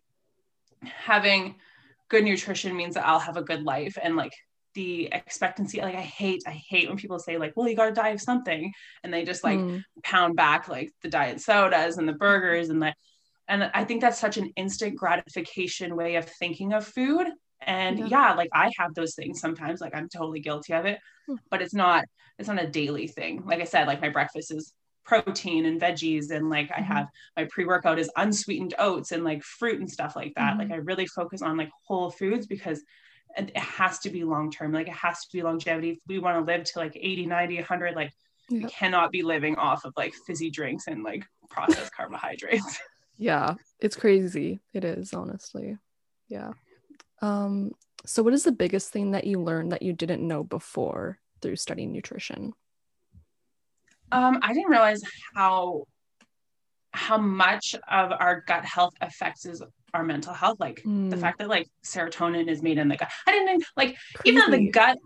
having 0.82 1.56
good 2.08 2.24
nutrition 2.24 2.76
means 2.76 2.94
that 2.94 3.06
I'll 3.06 3.18
have 3.18 3.36
a 3.36 3.42
good 3.42 3.62
life 3.62 3.96
and 4.02 4.16
like 4.16 4.32
the 4.74 5.08
expectancy 5.12 5.80
like 5.80 5.94
i 5.94 6.00
hate 6.00 6.42
i 6.46 6.50
hate 6.50 6.88
when 6.88 6.96
people 6.96 7.18
say 7.18 7.38
like 7.38 7.52
well 7.56 7.68
you 7.68 7.76
got 7.76 7.86
to 7.86 7.92
die 7.92 8.10
of 8.10 8.20
something 8.20 8.72
and 9.02 9.12
they 9.12 9.24
just 9.24 9.42
like 9.42 9.58
mm. 9.58 9.82
pound 10.02 10.36
back 10.36 10.68
like 10.68 10.90
the 11.02 11.08
diet 11.08 11.40
sodas 11.40 11.98
and 11.98 12.08
the 12.08 12.12
burgers 12.12 12.68
and 12.68 12.82
the 12.82 12.94
and 13.48 13.70
i 13.74 13.84
think 13.84 14.00
that's 14.00 14.20
such 14.20 14.36
an 14.36 14.50
instant 14.56 14.96
gratification 14.96 15.96
way 15.96 16.16
of 16.16 16.24
thinking 16.24 16.72
of 16.72 16.86
food 16.86 17.26
and 17.62 17.98
yeah. 17.98 18.06
yeah 18.10 18.34
like 18.34 18.50
i 18.52 18.70
have 18.78 18.94
those 18.94 19.14
things 19.14 19.40
sometimes 19.40 19.80
like 19.80 19.94
i'm 19.94 20.08
totally 20.08 20.40
guilty 20.40 20.72
of 20.72 20.84
it 20.84 20.98
mm. 21.28 21.36
but 21.50 21.62
it's 21.62 21.74
not 21.74 22.04
it's 22.38 22.48
not 22.48 22.62
a 22.62 22.68
daily 22.68 23.08
thing 23.08 23.42
like 23.46 23.60
i 23.60 23.64
said 23.64 23.86
like 23.86 24.00
my 24.00 24.08
breakfast 24.08 24.52
is 24.52 24.72
protein 25.04 25.64
and 25.64 25.80
veggies 25.80 26.30
and 26.30 26.50
like 26.50 26.68
mm-hmm. 26.68 26.82
i 26.82 26.84
have 26.84 27.08
my 27.36 27.44
pre-workout 27.50 27.98
is 27.98 28.10
unsweetened 28.16 28.74
oats 28.78 29.10
and 29.10 29.24
like 29.24 29.42
fruit 29.42 29.80
and 29.80 29.90
stuff 29.90 30.14
like 30.14 30.34
that 30.36 30.50
mm-hmm. 30.50 30.60
like 30.60 30.70
i 30.70 30.76
really 30.76 31.06
focus 31.06 31.40
on 31.40 31.56
like 31.56 31.70
whole 31.86 32.10
foods 32.10 32.46
because 32.46 32.82
it 33.36 33.56
has 33.56 33.98
to 34.00 34.10
be 34.10 34.24
long 34.24 34.50
term 34.50 34.72
like 34.72 34.88
it 34.88 34.94
has 34.94 35.20
to 35.20 35.28
be 35.32 35.42
longevity. 35.42 35.90
If 35.90 35.98
we 36.06 36.18
want 36.18 36.38
to 36.38 36.52
live 36.52 36.64
to 36.64 36.78
like 36.78 36.96
80 36.96 37.26
90 37.26 37.56
100 37.56 37.94
like 37.94 38.12
we 38.50 38.64
cannot 38.64 39.12
be 39.12 39.22
living 39.22 39.56
off 39.56 39.84
of 39.84 39.92
like 39.96 40.14
fizzy 40.26 40.50
drinks 40.50 40.86
and 40.86 41.02
like 41.02 41.24
processed 41.50 41.94
carbohydrates. 41.94 42.78
Yeah 43.20 43.54
it's 43.80 43.96
crazy. 43.96 44.60
It 44.72 44.84
is 44.84 45.12
honestly. 45.12 45.76
Yeah. 46.28 46.52
Um 47.20 47.72
so 48.06 48.22
what 48.22 48.32
is 48.32 48.44
the 48.44 48.52
biggest 48.52 48.92
thing 48.92 49.10
that 49.10 49.26
you 49.26 49.40
learned 49.42 49.72
that 49.72 49.82
you 49.82 49.92
didn't 49.92 50.26
know 50.26 50.44
before 50.44 51.18
through 51.42 51.56
studying 51.56 51.92
nutrition? 51.92 52.52
Um 54.12 54.38
i 54.42 54.52
didn't 54.52 54.70
realize 54.70 55.02
how 55.34 55.84
how 56.92 57.18
much 57.18 57.74
of 57.90 58.12
our 58.12 58.42
gut 58.46 58.64
health 58.64 58.94
affects 59.00 59.44
our 59.94 60.04
mental 60.04 60.32
health 60.32 60.58
like 60.60 60.82
mm. 60.82 61.10
the 61.10 61.16
hmm. 61.16 61.22
fact 61.22 61.38
that 61.38 61.48
like 61.48 61.68
serotonin 61.82 62.48
is 62.48 62.62
made 62.62 62.78
in 62.78 62.88
the 62.88 62.96
gut 62.96 63.10
i 63.26 63.32
didn't 63.32 63.64
like 63.76 63.96
Crazy. 64.14 64.36
even 64.36 64.50
the 64.50 64.70
gut 64.70 64.98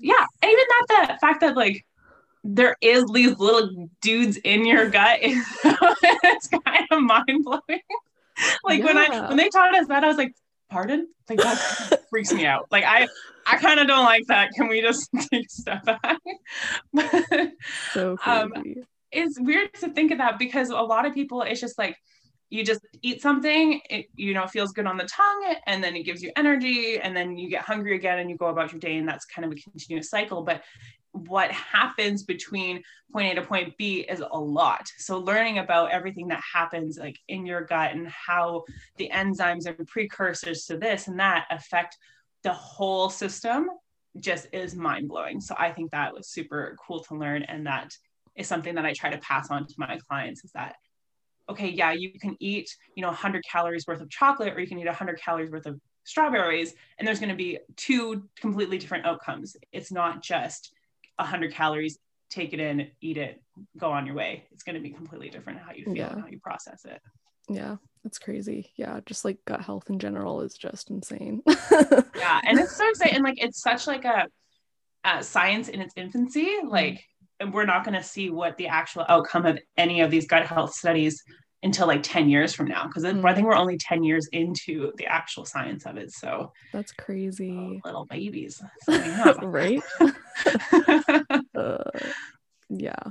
yeah 0.00 0.24
even 0.42 0.64
that 0.88 1.08
the 1.08 1.18
fact 1.20 1.40
that 1.40 1.56
like 1.56 1.84
there 2.42 2.76
is 2.80 3.04
these 3.12 3.38
little 3.38 3.88
dudes 4.02 4.36
in 4.38 4.66
your 4.66 4.90
gut 4.90 5.22
is 5.22 5.44
it's 5.64 6.48
kind 6.48 6.86
of 6.90 7.02
mind-blowing 7.02 7.80
like 8.64 8.80
yeah. 8.80 8.84
when 8.84 8.98
i 8.98 9.28
when 9.28 9.36
they 9.36 9.48
taught 9.48 9.74
us 9.74 9.86
that 9.88 10.04
i 10.04 10.08
was 10.08 10.16
like 10.16 10.34
pardon 10.68 11.08
like 11.28 11.38
that 11.38 12.04
freaks 12.10 12.32
me 12.32 12.44
out 12.44 12.66
like 12.70 12.84
i 12.84 13.06
i 13.46 13.56
kind 13.56 13.80
of 13.80 13.86
don't 13.86 14.04
like 14.04 14.26
that 14.26 14.50
can 14.54 14.68
we 14.68 14.80
just 14.80 15.08
take 15.30 15.46
a 15.46 15.48
step 15.48 15.84
back 15.84 16.18
so 17.92 18.16
crazy. 18.16 18.40
um 18.40 18.52
it's 19.12 19.38
weird 19.38 19.72
to 19.74 19.88
think 19.90 20.10
of 20.10 20.18
that 20.18 20.38
because 20.38 20.70
a 20.70 20.74
lot 20.74 21.06
of 21.06 21.14
people 21.14 21.42
it's 21.42 21.60
just 21.60 21.78
like 21.78 21.96
you 22.50 22.64
just 22.64 22.80
eat 23.02 23.20
something 23.20 23.80
it 23.90 24.06
you 24.14 24.34
know 24.34 24.46
feels 24.46 24.72
good 24.72 24.86
on 24.86 24.96
the 24.96 25.04
tongue 25.04 25.54
and 25.66 25.82
then 25.82 25.96
it 25.96 26.04
gives 26.04 26.22
you 26.22 26.30
energy 26.36 26.98
and 27.00 27.16
then 27.16 27.36
you 27.36 27.48
get 27.48 27.62
hungry 27.62 27.96
again 27.96 28.18
and 28.18 28.30
you 28.30 28.36
go 28.36 28.46
about 28.46 28.72
your 28.72 28.80
day 28.80 28.96
and 28.96 29.08
that's 29.08 29.24
kind 29.24 29.44
of 29.44 29.52
a 29.52 29.54
continuous 29.54 30.08
cycle 30.10 30.42
but 30.42 30.62
what 31.14 31.50
happens 31.52 32.24
between 32.24 32.82
point 33.12 33.32
A 33.32 33.40
to 33.40 33.46
point 33.46 33.76
B 33.78 34.00
is 34.00 34.20
a 34.20 34.38
lot. 34.38 34.88
So 34.98 35.18
learning 35.18 35.58
about 35.58 35.92
everything 35.92 36.28
that 36.28 36.42
happens 36.52 36.98
like 36.98 37.18
in 37.28 37.46
your 37.46 37.62
gut 37.62 37.92
and 37.92 38.08
how 38.08 38.64
the 38.96 39.10
enzymes 39.14 39.66
and 39.66 39.86
precursors 39.86 40.64
to 40.66 40.76
this 40.76 41.06
and 41.06 41.20
that 41.20 41.46
affect 41.50 41.96
the 42.42 42.52
whole 42.52 43.10
system 43.10 43.68
just 44.18 44.48
is 44.52 44.74
mind 44.74 45.08
blowing. 45.08 45.40
So 45.40 45.54
I 45.56 45.70
think 45.70 45.92
that 45.92 46.12
was 46.12 46.28
super 46.28 46.76
cool 46.84 47.00
to 47.04 47.14
learn. 47.14 47.44
And 47.44 47.66
that 47.66 47.92
is 48.34 48.48
something 48.48 48.74
that 48.74 48.84
I 48.84 48.92
try 48.92 49.10
to 49.10 49.18
pass 49.18 49.50
on 49.50 49.66
to 49.66 49.74
my 49.78 49.98
clients 50.08 50.44
is 50.44 50.50
that, 50.52 50.74
okay, 51.48 51.68
yeah, 51.68 51.92
you 51.92 52.18
can 52.18 52.36
eat, 52.40 52.74
you 52.94 53.02
know, 53.02 53.08
100 53.08 53.42
calories 53.50 53.86
worth 53.86 54.00
of 54.00 54.10
chocolate 54.10 54.54
or 54.54 54.60
you 54.60 54.66
can 54.66 54.78
eat 54.78 54.86
100 54.86 55.20
calories 55.20 55.50
worth 55.50 55.66
of 55.66 55.80
strawberries, 56.04 56.74
and 56.98 57.06
there's 57.06 57.18
going 57.18 57.30
to 57.30 57.34
be 57.34 57.58
two 57.76 58.28
completely 58.40 58.78
different 58.78 59.06
outcomes. 59.06 59.56
It's 59.72 59.90
not 59.90 60.22
just 60.22 60.72
100 61.16 61.52
calories, 61.52 61.98
take 62.30 62.52
it 62.52 62.60
in, 62.60 62.88
eat 63.00 63.16
it, 63.16 63.42
go 63.78 63.90
on 63.90 64.06
your 64.06 64.14
way. 64.14 64.44
It's 64.52 64.62
going 64.62 64.74
to 64.74 64.80
be 64.80 64.90
completely 64.90 65.30
different 65.30 65.60
how 65.60 65.72
you 65.72 65.84
feel 65.84 65.96
yeah. 65.96 66.12
and 66.12 66.20
how 66.22 66.28
you 66.28 66.40
process 66.40 66.84
it. 66.84 67.00
Yeah, 67.48 67.76
it's 68.04 68.18
crazy. 68.18 68.72
Yeah, 68.76 69.00
just 69.06 69.24
like 69.24 69.38
gut 69.44 69.60
health 69.60 69.90
in 69.90 69.98
general 69.98 70.40
is 70.40 70.54
just 70.54 70.90
insane. 70.90 71.42
yeah, 71.46 72.40
and 72.46 72.58
it's 72.58 72.76
so 72.76 72.88
exciting. 72.90 73.16
And 73.16 73.24
like 73.24 73.42
it's 73.42 73.60
such 73.60 73.86
like 73.86 74.04
a, 74.04 74.26
science 75.20 75.68
in 75.68 75.82
its 75.82 75.92
infancy. 75.96 76.50
Like, 76.66 77.04
we're 77.52 77.64
not 77.64 77.84
going 77.84 77.94
to 77.94 78.02
see 78.02 78.30
what 78.30 78.56
the 78.56 78.68
actual 78.68 79.04
outcome 79.08 79.46
of 79.46 79.58
any 79.76 80.00
of 80.00 80.10
these 80.10 80.26
gut 80.26 80.46
health 80.46 80.74
studies 80.74 81.22
until 81.64 81.86
like 81.86 82.02
10 82.02 82.28
years 82.28 82.54
from 82.54 82.68
now 82.68 82.86
because 82.86 83.04
mm. 83.04 83.24
I 83.24 83.34
think 83.34 83.46
we're 83.46 83.56
only 83.56 83.78
10 83.78 84.04
years 84.04 84.28
into 84.32 84.92
the 84.96 85.06
actual 85.06 85.46
science 85.46 85.86
of 85.86 85.96
it. 85.96 86.12
So 86.12 86.52
that's 86.72 86.92
crazy. 86.92 87.80
Oh, 87.84 87.88
little 87.88 88.06
babies. 88.06 88.62
right? 89.42 89.82
uh, 91.54 91.90
yeah. 92.68 93.02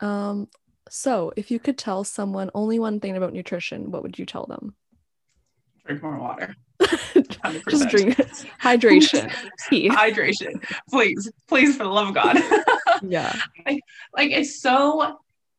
Um, 0.00 0.48
so 0.88 1.32
if 1.36 1.50
you 1.50 1.58
could 1.58 1.76
tell 1.76 2.04
someone 2.04 2.50
only 2.54 2.78
one 2.78 3.00
thing 3.00 3.16
about 3.16 3.32
nutrition, 3.32 3.90
what 3.90 4.04
would 4.04 4.18
you 4.18 4.24
tell 4.24 4.46
them? 4.46 4.76
Drink 5.84 6.02
more 6.02 6.18
water. 6.18 6.54
Just 7.68 7.88
drink 7.88 8.16
hydration. 8.60 9.30
hydration. 9.70 10.62
Please, 10.90 11.30
please, 11.48 11.76
for 11.76 11.84
the 11.84 11.90
love 11.90 12.08
of 12.08 12.14
God. 12.14 12.38
yeah. 13.02 13.34
Like, 13.64 13.80
like 14.14 14.30
it's 14.30 14.60
so 14.60 15.18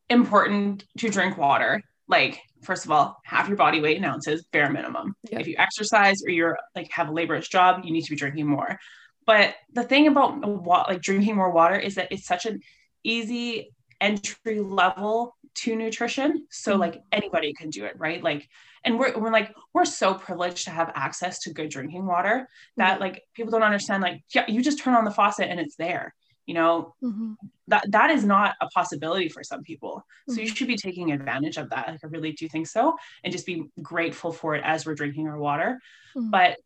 important 0.10 0.86
to 0.98 1.10
drink 1.10 1.38
water 1.38 1.82
like 2.08 2.40
first 2.64 2.86
of 2.86 2.92
all 2.92 3.18
half 3.26 3.48
your 3.48 3.58
body 3.58 3.82
weight 3.82 3.98
in 3.98 4.06
ounces 4.06 4.46
bare 4.52 4.72
minimum 4.72 5.14
yep. 5.30 5.42
if 5.42 5.48
you 5.48 5.56
exercise 5.58 6.24
or 6.26 6.32
you're 6.32 6.58
like 6.76 6.90
have 6.92 7.10
a 7.10 7.12
laborious 7.12 7.48
job 7.48 7.82
you 7.84 7.92
need 7.92 8.04
to 8.04 8.12
be 8.12 8.16
drinking 8.16 8.48
more 8.48 8.80
but 9.26 9.56
the 9.74 9.84
thing 9.84 10.08
about 10.08 10.42
like 10.88 11.02
drinking 11.02 11.36
more 11.36 11.52
water 11.52 11.78
is 11.78 11.96
that 11.96 12.08
it's 12.12 12.26
such 12.26 12.46
an 12.46 12.60
easy 13.04 13.70
entry 14.00 14.62
level 14.62 15.36
to 15.56 15.76
nutrition 15.76 16.46
so 16.50 16.72
mm-hmm. 16.72 16.82
like 16.82 17.02
anybody 17.12 17.54
can 17.54 17.70
do 17.70 17.86
it 17.86 17.98
right 17.98 18.24
like 18.24 18.48
and 18.84 19.00
we're, 19.00 19.18
we're 19.18 19.32
like 19.32 19.54
we're 19.74 19.86
so 19.86 20.14
privileged 20.14 20.66
to 20.66 20.72
have 20.72 20.92
access 20.96 21.40
to 21.40 21.54
good 21.54 21.70
drinking 21.70 22.06
water 22.06 22.48
that 22.78 22.94
mm-hmm. 22.94 23.02
like 23.02 23.24
people 23.34 23.52
don't 23.52 23.64
understand 23.64 24.02
like 24.02 24.24
yeah 24.34 24.46
you 24.48 24.62
just 24.62 24.80
turn 24.80 24.94
on 24.94 25.06
the 25.06 25.12
faucet 25.12 25.50
and 25.50 25.60
it's 25.60 25.76
there 25.76 26.14
you 26.46 26.54
know 26.54 26.96
mm-hmm. 27.04 27.34
that 27.68 27.86
that 27.92 28.10
is 28.10 28.24
not 28.24 28.56
a 28.62 28.68
possibility 28.68 29.30
for 29.30 29.44
some 29.44 29.62
people 29.62 30.04
so 30.28 30.34
mm-hmm. 30.34 30.42
you 30.42 30.48
should 30.48 30.68
be 30.68 30.78
taking 30.78 31.12
advantage 31.12 31.58
of 31.58 31.70
that 31.70 31.88
like 31.88 32.00
i 32.04 32.08
really 32.08 32.32
do 32.32 32.48
think 32.48 32.68
so 32.68 32.96
and 33.24 33.32
just 33.32 33.46
be 33.46 33.66
grateful 33.82 34.32
for 34.32 34.56
it 34.56 34.64
as 34.66 34.86
we're 34.86 34.96
drinking 34.96 35.28
our 35.28 35.38
water 35.38 35.80
mm-hmm. 36.16 36.30
but 36.30 36.58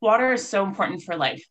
water 0.00 0.32
is 0.32 0.46
so 0.46 0.64
important 0.64 1.02
for 1.02 1.16
like 1.16 1.42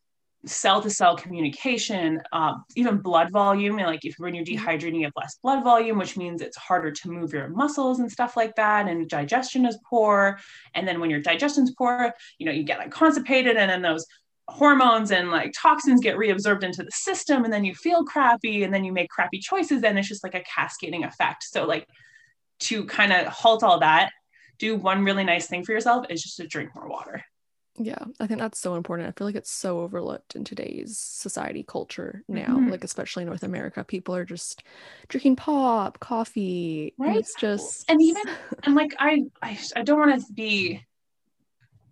cell 0.44 0.82
to 0.82 0.90
cell 0.90 1.16
communication, 1.16 2.20
uh, 2.32 2.54
even 2.74 2.98
blood 2.98 3.30
volume. 3.30 3.78
And 3.78 3.86
like 3.86 4.04
if 4.04 4.16
when 4.18 4.34
you're 4.34 4.44
mm-hmm. 4.44 4.66
dehydrating, 4.66 4.98
you 4.98 5.04
have 5.04 5.12
less 5.16 5.38
blood 5.42 5.62
volume, 5.62 5.98
which 5.98 6.16
means 6.16 6.40
it's 6.40 6.56
harder 6.56 6.90
to 6.90 7.10
move 7.10 7.32
your 7.32 7.48
muscles 7.48 8.00
and 8.00 8.10
stuff 8.10 8.36
like 8.36 8.54
that. 8.56 8.88
And 8.88 9.08
digestion 9.08 9.66
is 9.66 9.78
poor. 9.88 10.38
And 10.74 10.86
then 10.86 11.00
when 11.00 11.10
your 11.10 11.20
digestion's 11.20 11.72
poor, 11.74 12.12
you 12.38 12.46
know, 12.46 12.52
you 12.52 12.64
get 12.64 12.78
like 12.78 12.90
constipated, 12.90 13.56
and 13.56 13.70
then 13.70 13.82
those 13.82 14.06
hormones 14.48 15.12
and 15.12 15.30
like 15.30 15.52
toxins 15.56 16.00
get 16.00 16.16
reabsorbed 16.16 16.64
into 16.64 16.82
the 16.82 16.90
system 16.90 17.44
and 17.44 17.52
then 17.52 17.64
you 17.64 17.74
feel 17.74 18.04
crappy 18.04 18.64
and 18.64 18.74
then 18.74 18.84
you 18.84 18.92
make 18.92 19.08
crappy 19.08 19.38
choices 19.38 19.84
and 19.84 19.98
it's 19.98 20.08
just 20.08 20.24
like 20.24 20.34
a 20.34 20.42
cascading 20.42 21.04
effect 21.04 21.44
so 21.44 21.64
like 21.64 21.86
to 22.58 22.84
kind 22.86 23.12
of 23.12 23.26
halt 23.28 23.62
all 23.62 23.78
that 23.78 24.10
do 24.58 24.74
one 24.74 25.04
really 25.04 25.24
nice 25.24 25.46
thing 25.46 25.64
for 25.64 25.72
yourself 25.72 26.04
is 26.10 26.22
just 26.22 26.36
to 26.36 26.46
drink 26.46 26.70
more 26.74 26.88
water 26.88 27.24
yeah 27.78 28.04
i 28.20 28.26
think 28.26 28.40
that's 28.40 28.58
so 28.58 28.74
important. 28.74 29.08
I 29.08 29.12
feel 29.12 29.26
like 29.26 29.36
it's 29.36 29.50
so 29.50 29.80
overlooked 29.80 30.36
in 30.36 30.44
today's 30.44 30.98
society 30.98 31.64
culture 31.66 32.22
now 32.28 32.46
mm-hmm. 32.46 32.70
like 32.70 32.84
especially 32.84 33.24
north 33.24 33.42
america 33.42 33.82
people 33.84 34.14
are 34.14 34.24
just 34.24 34.62
drinking 35.08 35.36
pop 35.36 35.98
coffee 36.00 36.94
right. 36.98 37.16
it's 37.16 37.34
just 37.34 37.90
and 37.90 38.02
even 38.02 38.22
and 38.64 38.74
like 38.74 38.94
i 38.98 39.24
i, 39.42 39.58
I 39.74 39.82
don't 39.82 39.98
want 39.98 40.20
to 40.20 40.32
be 40.32 40.84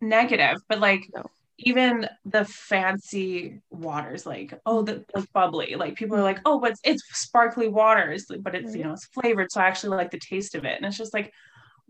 negative 0.00 0.56
but 0.68 0.80
like 0.80 1.08
no. 1.14 1.26
even 1.58 2.08
the 2.24 2.44
fancy 2.44 3.60
waters 3.70 4.26
like 4.26 4.58
oh 4.66 4.82
the 4.82 5.04
like 5.14 5.32
bubbly 5.32 5.76
like 5.76 5.94
people 5.94 6.16
are 6.16 6.22
like 6.22 6.40
oh 6.44 6.58
but 6.58 6.72
it's, 6.72 6.80
it's 6.84 7.20
sparkly 7.20 7.68
waters 7.68 8.26
but 8.40 8.54
it's 8.54 8.74
you 8.74 8.84
know 8.84 8.92
it's 8.92 9.06
flavored 9.06 9.50
so 9.50 9.60
i 9.60 9.66
actually 9.66 9.96
like 9.96 10.10
the 10.10 10.18
taste 10.18 10.54
of 10.54 10.64
it. 10.64 10.76
And 10.76 10.86
it's 10.86 10.96
just 10.96 11.14
like 11.14 11.32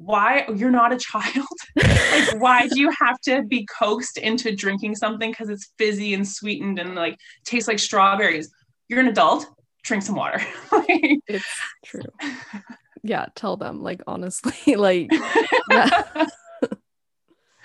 why 0.01 0.47
you're 0.57 0.71
not 0.71 0.93
a 0.93 0.97
child? 0.97 1.47
Like 1.77 2.41
why 2.41 2.67
do 2.67 2.81
you 2.81 2.91
have 2.91 3.21
to 3.23 3.43
be 3.45 3.67
coaxed 3.67 4.19
into 4.19 4.55
drinking 4.55 4.97
something 4.97 5.31
because 5.31 5.49
it's 5.49 5.71
fizzy 5.79 6.13
and 6.15 6.27
sweetened 6.27 6.81
and 6.81 6.97
like 6.97 7.17
tastes 7.45 7.69
like 7.69 7.79
strawberries? 7.79 8.51
You're 8.89 9.01
an 9.01 9.09
adult. 9.09 9.47
Drink 9.85 10.03
some 10.03 10.17
water. 10.17 10.41
It's 10.89 11.45
true. 11.85 12.03
Yeah 13.03 13.27
tell 13.35 13.57
them 13.57 13.83
like 13.83 14.03
honestly 14.07 14.77
like 14.77 15.09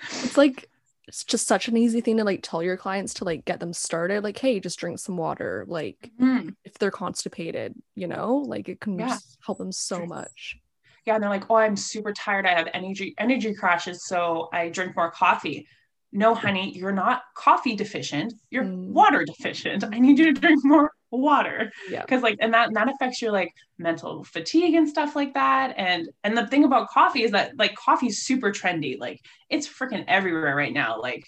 it's 0.00 0.38
like 0.38 0.70
it's 1.06 1.24
just 1.24 1.46
such 1.46 1.68
an 1.68 1.76
easy 1.76 2.00
thing 2.00 2.16
to 2.16 2.24
like 2.24 2.40
tell 2.42 2.62
your 2.62 2.78
clients 2.78 3.12
to 3.14 3.24
like 3.24 3.44
get 3.44 3.60
them 3.60 3.74
started. 3.74 4.24
Like 4.24 4.38
hey 4.38 4.60
just 4.60 4.78
drink 4.78 4.98
some 4.98 5.18
water 5.18 5.66
like 5.68 6.10
mm. 6.18 6.54
if 6.64 6.78
they're 6.78 6.90
constipated 6.90 7.74
you 7.94 8.06
know? 8.06 8.36
Like 8.46 8.70
it 8.70 8.80
can 8.80 8.98
yeah. 8.98 9.18
help 9.44 9.58
them 9.58 9.72
so 9.72 10.06
much 10.06 10.56
yeah 11.06 11.14
and 11.14 11.22
they're 11.22 11.30
like 11.30 11.50
oh 11.50 11.56
i'm 11.56 11.76
super 11.76 12.12
tired. 12.12 12.46
I 12.46 12.54
have 12.54 12.68
energy 12.74 13.14
energy 13.18 13.54
crashes 13.54 14.06
so 14.06 14.48
i 14.52 14.68
drink 14.68 14.96
more 14.96 15.10
coffee. 15.10 15.66
No 16.12 16.34
honey 16.34 16.76
you're 16.76 16.92
not 16.92 17.22
coffee 17.34 17.76
deficient. 17.76 18.32
You're 18.50 18.64
mm. 18.64 18.88
water 18.88 19.24
deficient. 19.24 19.84
I 19.84 19.98
need 19.98 20.18
you 20.18 20.32
to 20.32 20.40
drink 20.40 20.64
more 20.64 20.92
water. 21.10 21.72
Yeah. 21.88 22.02
Because 22.02 22.22
like 22.22 22.36
and 22.40 22.54
that 22.54 22.68
and 22.68 22.76
that 22.76 22.88
affects 22.88 23.20
your 23.22 23.32
like 23.32 23.52
mental 23.78 24.24
fatigue 24.24 24.74
and 24.74 24.88
stuff 24.88 25.14
like 25.14 25.34
that 25.34 25.74
and 25.76 26.08
and 26.24 26.36
the 26.36 26.46
thing 26.46 26.64
about 26.64 26.88
coffee 26.88 27.22
is 27.22 27.32
that 27.32 27.52
like 27.58 27.74
coffee 27.74 28.08
is 28.08 28.24
super 28.24 28.50
trendy. 28.50 28.98
Like 28.98 29.20
it's 29.50 29.68
freaking 29.68 30.04
everywhere 30.08 30.56
right 30.56 30.72
now. 30.72 31.00
Like 31.00 31.24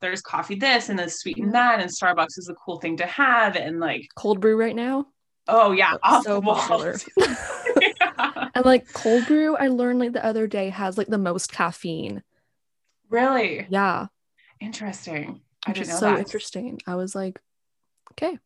there's 0.00 0.20
coffee 0.20 0.56
this 0.56 0.88
and 0.88 0.98
then 0.98 1.08
sweet 1.08 1.38
and 1.38 1.54
that 1.54 1.80
and 1.80 1.90
starbucks 1.90 2.38
is 2.38 2.48
a 2.50 2.54
cool 2.54 2.78
thing 2.80 2.96
to 2.98 3.06
have 3.06 3.56
and 3.56 3.80
like 3.80 4.08
cold 4.16 4.40
brew 4.40 4.58
right 4.58 4.76
now? 4.76 5.06
Oh 5.48 5.72
yeah 5.72 5.96
off 6.02 6.24
so 6.24 6.40
popular. 6.42 6.96
and 8.54 8.64
like 8.64 8.90
cold 8.92 9.26
brew 9.26 9.56
i 9.56 9.68
learned 9.68 9.98
like 9.98 10.12
the 10.12 10.24
other 10.24 10.46
day 10.46 10.68
has 10.68 10.98
like 10.98 11.08
the 11.08 11.18
most 11.18 11.52
caffeine 11.52 12.22
really 13.08 13.66
yeah 13.70 14.06
interesting 14.60 15.40
i 15.66 15.72
didn't 15.72 15.88
know 15.88 15.96
so 15.96 16.10
that. 16.10 16.18
interesting 16.18 16.80
i 16.86 16.94
was 16.94 17.14
like 17.14 17.40
okay 18.12 18.38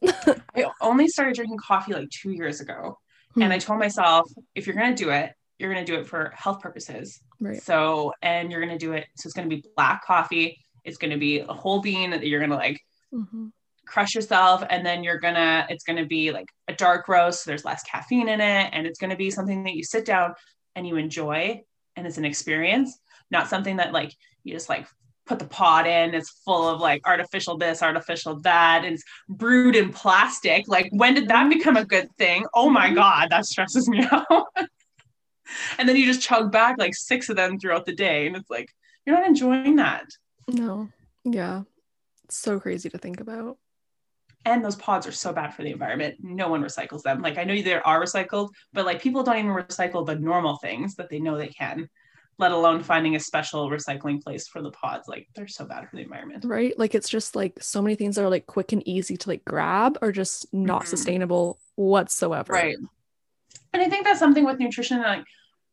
I 0.54 0.66
only 0.80 1.08
started 1.08 1.34
drinking 1.34 1.58
coffee 1.58 1.92
like 1.92 2.10
two 2.10 2.30
years 2.30 2.60
ago. 2.60 2.98
Hmm. 3.34 3.42
And 3.42 3.52
I 3.52 3.58
told 3.58 3.78
myself, 3.78 4.30
if 4.54 4.66
you're 4.66 4.76
going 4.76 4.94
to 4.94 5.04
do 5.04 5.10
it, 5.10 5.32
you're 5.58 5.72
going 5.72 5.84
to 5.84 5.92
do 5.92 5.98
it 5.98 6.06
for 6.06 6.32
health 6.36 6.60
purposes. 6.60 7.20
Right. 7.40 7.62
So, 7.62 8.12
and 8.22 8.50
you're 8.50 8.64
going 8.64 8.76
to 8.76 8.84
do 8.84 8.92
it. 8.92 9.06
So 9.16 9.26
it's 9.26 9.34
going 9.34 9.48
to 9.48 9.54
be 9.54 9.64
black 9.76 10.04
coffee. 10.04 10.60
It's 10.84 10.98
going 10.98 11.10
to 11.10 11.18
be 11.18 11.40
a 11.40 11.52
whole 11.52 11.80
bean 11.80 12.10
that 12.10 12.26
you're 12.26 12.40
going 12.40 12.50
to 12.50 12.56
like 12.56 12.80
mm-hmm. 13.12 13.48
Crush 13.88 14.14
yourself. 14.14 14.62
And 14.68 14.84
then 14.84 15.02
you're 15.02 15.18
to, 15.34 15.66
it's 15.68 15.84
to 15.98 16.06
be 16.06 16.30
like 16.30 16.48
a 16.68 16.74
dark 16.74 17.08
roast. 17.08 17.44
So 17.44 17.50
there's 17.50 17.64
less 17.64 17.82
caffeine 17.82 18.28
in 18.28 18.40
it. 18.40 18.70
And 18.72 18.86
it's 18.86 18.98
to 19.10 19.16
be 19.16 19.30
something 19.30 19.64
that 19.64 19.74
you 19.74 19.82
sit 19.82 20.04
down 20.04 20.34
and 20.76 20.86
you 20.86 20.96
enjoy. 20.96 21.62
And 21.96 22.06
it's 22.06 22.18
an 22.18 22.24
experience, 22.24 22.96
not 23.30 23.48
something 23.48 23.76
that 23.76 23.92
like 23.92 24.12
you 24.44 24.52
just 24.52 24.68
like 24.68 24.86
put 25.28 25.38
the 25.38 25.44
pot 25.44 25.86
in 25.86 26.14
it's 26.14 26.30
full 26.30 26.66
of 26.66 26.80
like 26.80 27.06
artificial 27.06 27.58
this 27.58 27.82
artificial 27.82 28.40
that 28.40 28.82
and 28.84 28.94
it's 28.94 29.04
brewed 29.28 29.76
in 29.76 29.92
plastic 29.92 30.66
like 30.66 30.88
when 30.90 31.14
did 31.14 31.28
that 31.28 31.48
become 31.50 31.76
a 31.76 31.84
good 31.84 32.10
thing 32.16 32.46
oh 32.54 32.70
my 32.70 32.86
mm-hmm. 32.86 32.94
god 32.94 33.28
that 33.30 33.44
stresses 33.44 33.88
me 33.88 34.04
out 34.10 34.46
and 35.78 35.86
then 35.86 35.96
you 35.96 36.06
just 36.06 36.22
chug 36.22 36.50
back 36.50 36.78
like 36.78 36.94
six 36.94 37.28
of 37.28 37.36
them 37.36 37.58
throughout 37.58 37.84
the 37.84 37.94
day 37.94 38.26
and 38.26 38.36
it's 38.36 38.48
like 38.48 38.70
you're 39.04 39.14
not 39.14 39.26
enjoying 39.26 39.76
that 39.76 40.06
no 40.48 40.88
yeah 41.24 41.62
it's 42.24 42.38
so 42.38 42.58
crazy 42.58 42.88
to 42.88 42.96
think 42.96 43.20
about 43.20 43.58
and 44.44 44.64
those 44.64 44.76
pods 44.76 45.06
are 45.06 45.12
so 45.12 45.32
bad 45.32 45.52
for 45.54 45.62
the 45.62 45.70
environment 45.70 46.16
no 46.20 46.48
one 46.48 46.62
recycles 46.62 47.02
them 47.02 47.20
like 47.20 47.38
i 47.38 47.44
know 47.44 47.60
they 47.60 47.74
are 47.74 48.02
recycled 48.02 48.50
but 48.72 48.86
like 48.86 49.02
people 49.02 49.22
don't 49.22 49.38
even 49.38 49.50
recycle 49.50 50.06
the 50.06 50.16
normal 50.16 50.56
things 50.56 50.94
that 50.94 51.08
they 51.10 51.18
know 51.18 51.36
they 51.36 51.48
can 51.48 51.88
let 52.38 52.52
alone 52.52 52.82
finding 52.82 53.16
a 53.16 53.20
special 53.20 53.68
recycling 53.68 54.22
place 54.22 54.46
for 54.46 54.62
the 54.62 54.70
pods. 54.70 55.08
Like 55.08 55.28
they're 55.34 55.48
so 55.48 55.64
bad 55.64 55.88
for 55.88 55.96
the 55.96 56.02
environment. 56.02 56.44
Right. 56.44 56.78
Like 56.78 56.94
it's 56.94 57.08
just 57.08 57.34
like 57.34 57.60
so 57.60 57.82
many 57.82 57.96
things 57.96 58.14
that 58.14 58.24
are 58.24 58.30
like 58.30 58.46
quick 58.46 58.72
and 58.72 58.86
easy 58.86 59.16
to 59.16 59.28
like 59.28 59.44
grab 59.44 59.98
are 60.02 60.12
just 60.12 60.52
not 60.54 60.82
mm-hmm. 60.82 60.90
sustainable 60.90 61.58
whatsoever. 61.74 62.52
Right. 62.52 62.76
And 63.72 63.82
I 63.82 63.88
think 63.88 64.04
that's 64.04 64.20
something 64.20 64.44
with 64.44 64.60
nutrition. 64.60 65.02
Like 65.02 65.24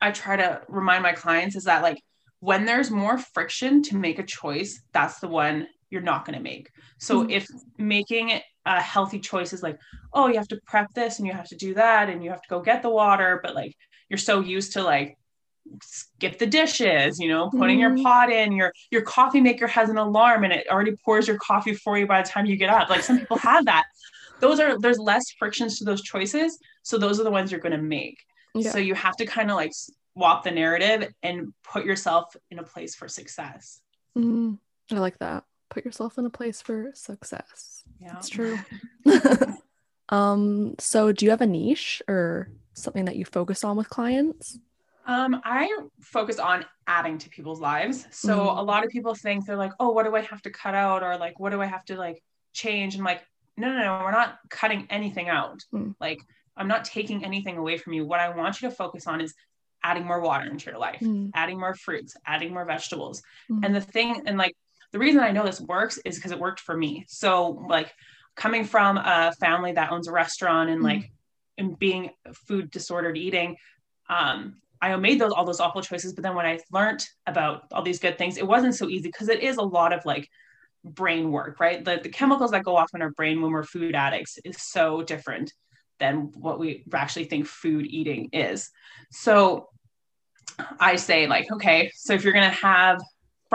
I 0.01 0.11
try 0.11 0.35
to 0.37 0.61
remind 0.67 1.03
my 1.03 1.13
clients 1.13 1.55
is 1.55 1.65
that 1.65 1.83
like 1.83 2.01
when 2.39 2.65
there's 2.65 2.89
more 2.89 3.17
friction 3.17 3.83
to 3.83 3.95
make 3.95 4.17
a 4.17 4.23
choice, 4.23 4.81
that's 4.91 5.19
the 5.19 5.27
one 5.27 5.67
you're 5.91 6.01
not 6.01 6.25
going 6.25 6.37
to 6.37 6.43
make. 6.43 6.71
So 6.99 7.21
mm-hmm. 7.21 7.29
if 7.29 7.47
making 7.77 8.41
a 8.65 8.81
healthy 8.81 9.19
choice 9.19 9.53
is 9.53 9.63
like, 9.63 9.79
oh, 10.13 10.27
you 10.27 10.37
have 10.37 10.47
to 10.49 10.59
prep 10.65 10.93
this 10.93 11.19
and 11.19 11.27
you 11.27 11.33
have 11.33 11.47
to 11.49 11.55
do 11.55 11.73
that 11.75 12.09
and 12.09 12.23
you 12.23 12.29
have 12.29 12.41
to 12.41 12.49
go 12.49 12.61
get 12.61 12.81
the 12.81 12.89
water, 12.89 13.39
but 13.43 13.55
like 13.55 13.75
you're 14.09 14.17
so 14.17 14.39
used 14.39 14.73
to 14.73 14.83
like 14.83 15.17
skip 15.81 16.37
the 16.37 16.45
dishes, 16.45 17.19
you 17.19 17.27
know, 17.27 17.49
putting 17.49 17.79
mm-hmm. 17.79 17.97
your 17.97 18.03
pot 18.03 18.31
in, 18.31 18.53
your 18.53 18.71
your 18.91 19.01
coffee 19.01 19.41
maker 19.41 19.67
has 19.67 19.89
an 19.89 19.97
alarm 19.97 20.43
and 20.43 20.53
it 20.53 20.67
already 20.69 20.93
pours 21.03 21.27
your 21.27 21.37
coffee 21.37 21.73
for 21.73 21.97
you 21.97 22.07
by 22.07 22.21
the 22.21 22.27
time 22.27 22.45
you 22.45 22.55
get 22.55 22.69
up. 22.69 22.89
Like 22.89 23.01
some 23.01 23.19
people 23.19 23.37
have 23.37 23.65
that. 23.65 23.85
Those 24.39 24.59
are 24.59 24.79
there's 24.79 24.99
less 24.99 25.23
frictions 25.37 25.79
to 25.79 25.85
those 25.85 26.01
choices. 26.01 26.57
So 26.83 26.97
those 26.97 27.19
are 27.19 27.23
the 27.23 27.31
ones 27.31 27.51
you're 27.51 27.61
going 27.61 27.71
to 27.71 27.81
make. 27.81 28.17
Yeah. 28.53 28.71
So 28.71 28.77
you 28.77 28.95
have 28.95 29.15
to 29.17 29.25
kind 29.25 29.49
of 29.49 29.57
like 29.57 29.71
swap 30.13 30.43
the 30.43 30.51
narrative 30.51 31.11
and 31.23 31.53
put 31.63 31.85
yourself 31.85 32.35
in 32.51 32.59
a 32.59 32.63
place 32.63 32.95
for 32.95 33.07
success. 33.07 33.81
Mm-hmm. 34.17 34.53
I 34.95 34.99
like 34.99 35.17
that. 35.19 35.43
Put 35.75 35.83
yourself 35.83 36.17
in 36.17 36.25
a 36.25 36.29
place 36.29 36.61
for 36.61 36.91
success. 36.93 37.83
Yeah. 37.99 38.13
That's 38.13 38.29
true. 38.29 38.57
um 40.09 40.75
so 40.79 41.11
do 41.11 41.25
you 41.25 41.31
have 41.31 41.41
a 41.41 41.45
niche 41.45 42.01
or 42.07 42.47
something 42.71 43.03
that 43.05 43.17
you 43.17 43.25
focus 43.25 43.65
on 43.65 43.75
with 43.75 43.89
clients? 43.89 44.57
Um, 45.05 45.41
I 45.43 45.69
focus 45.99 46.39
on 46.39 46.63
adding 46.87 47.17
to 47.17 47.29
people's 47.29 47.59
lives. 47.59 48.07
So 48.09 48.37
mm. 48.37 48.57
a 48.57 48.61
lot 48.61 48.85
of 48.85 48.89
people 48.89 49.15
think 49.15 49.45
they're 49.45 49.57
like, 49.57 49.73
oh, 49.81 49.91
what 49.91 50.05
do 50.05 50.15
I 50.15 50.21
have 50.21 50.41
to 50.43 50.49
cut 50.49 50.75
out? 50.75 51.03
Or 51.03 51.17
like, 51.17 51.41
what 51.41 51.51
do 51.51 51.61
I 51.61 51.65
have 51.65 51.83
to 51.85 51.97
like 51.97 52.23
change? 52.53 52.95
And 52.95 53.03
like, 53.03 53.21
no, 53.57 53.67
no, 53.67 53.79
no, 53.79 53.99
we're 54.01 54.11
not 54.11 54.39
cutting 54.49 54.87
anything 54.89 55.27
out. 55.27 55.61
Mm. 55.73 55.93
Like, 55.99 56.21
I'm 56.55 56.69
not 56.69 56.85
taking 56.85 57.25
anything 57.25 57.57
away 57.57 57.77
from 57.77 57.91
you. 57.91 58.05
What 58.05 58.21
I 58.21 58.29
want 58.29 58.61
you 58.61 58.69
to 58.69 58.75
focus 58.75 59.07
on 59.07 59.19
is 59.19 59.35
adding 59.83 60.05
more 60.05 60.21
water 60.21 60.49
into 60.49 60.71
your 60.71 60.79
life, 60.79 61.01
mm. 61.01 61.29
adding 61.35 61.59
more 61.59 61.75
fruits, 61.75 62.15
adding 62.25 62.51
more 62.51 62.65
vegetables. 62.65 63.21
Mm. 63.51 63.65
And 63.65 63.75
the 63.75 63.81
thing, 63.81 64.23
and 64.25 64.37
like 64.37 64.55
the 64.91 64.99
reason 64.99 65.21
I 65.21 65.31
know 65.31 65.45
this 65.45 65.61
works 65.61 65.99
is 66.05 66.15
because 66.15 66.31
it 66.31 66.39
worked 66.39 66.59
for 66.59 66.75
me. 66.75 67.05
So 67.07 67.65
like 67.67 67.93
coming 68.35 68.65
from 68.65 68.97
a 68.97 69.33
family 69.39 69.73
that 69.73 69.91
owns 69.91 70.07
a 70.07 70.11
restaurant 70.11 70.69
and 70.69 70.81
mm. 70.81 70.85
like 70.85 71.11
and 71.57 71.77
being 71.79 72.11
food 72.47 72.69
disordered 72.69 73.17
eating, 73.17 73.55
um, 74.09 74.57
I 74.81 74.95
made 74.97 75.19
those 75.19 75.31
all 75.31 75.45
those 75.45 75.59
awful 75.59 75.81
choices. 75.81 76.13
But 76.13 76.23
then 76.23 76.35
when 76.35 76.45
I 76.45 76.59
learned 76.71 77.05
about 77.25 77.63
all 77.71 77.81
these 77.81 77.99
good 77.99 78.17
things, 78.17 78.37
it 78.37 78.47
wasn't 78.47 78.75
so 78.75 78.89
easy 78.89 79.09
because 79.09 79.29
it 79.29 79.41
is 79.41 79.57
a 79.57 79.63
lot 79.63 79.93
of 79.93 80.05
like 80.05 80.29
brain 80.83 81.31
work, 81.31 81.59
right? 81.59 81.83
The, 81.83 81.99
the 82.01 82.09
chemicals 82.09 82.51
that 82.51 82.63
go 82.63 82.75
off 82.75 82.91
in 82.93 83.01
our 83.01 83.11
brain 83.11 83.41
when 83.41 83.51
we're 83.51 83.63
food 83.63 83.95
addicts 83.95 84.37
is 84.43 84.61
so 84.61 85.01
different 85.01 85.51
than 85.99 86.31
what 86.35 86.59
we 86.59 86.83
actually 86.93 87.25
think 87.25 87.47
food 87.47 87.85
eating 87.87 88.29
is. 88.33 88.69
So 89.11 89.69
I 90.79 90.97
say, 90.97 91.27
like, 91.27 91.51
okay, 91.51 91.91
so 91.95 92.13
if 92.13 92.23
you're 92.23 92.33
going 92.33 92.49
to 92.49 92.57
have 92.57 93.01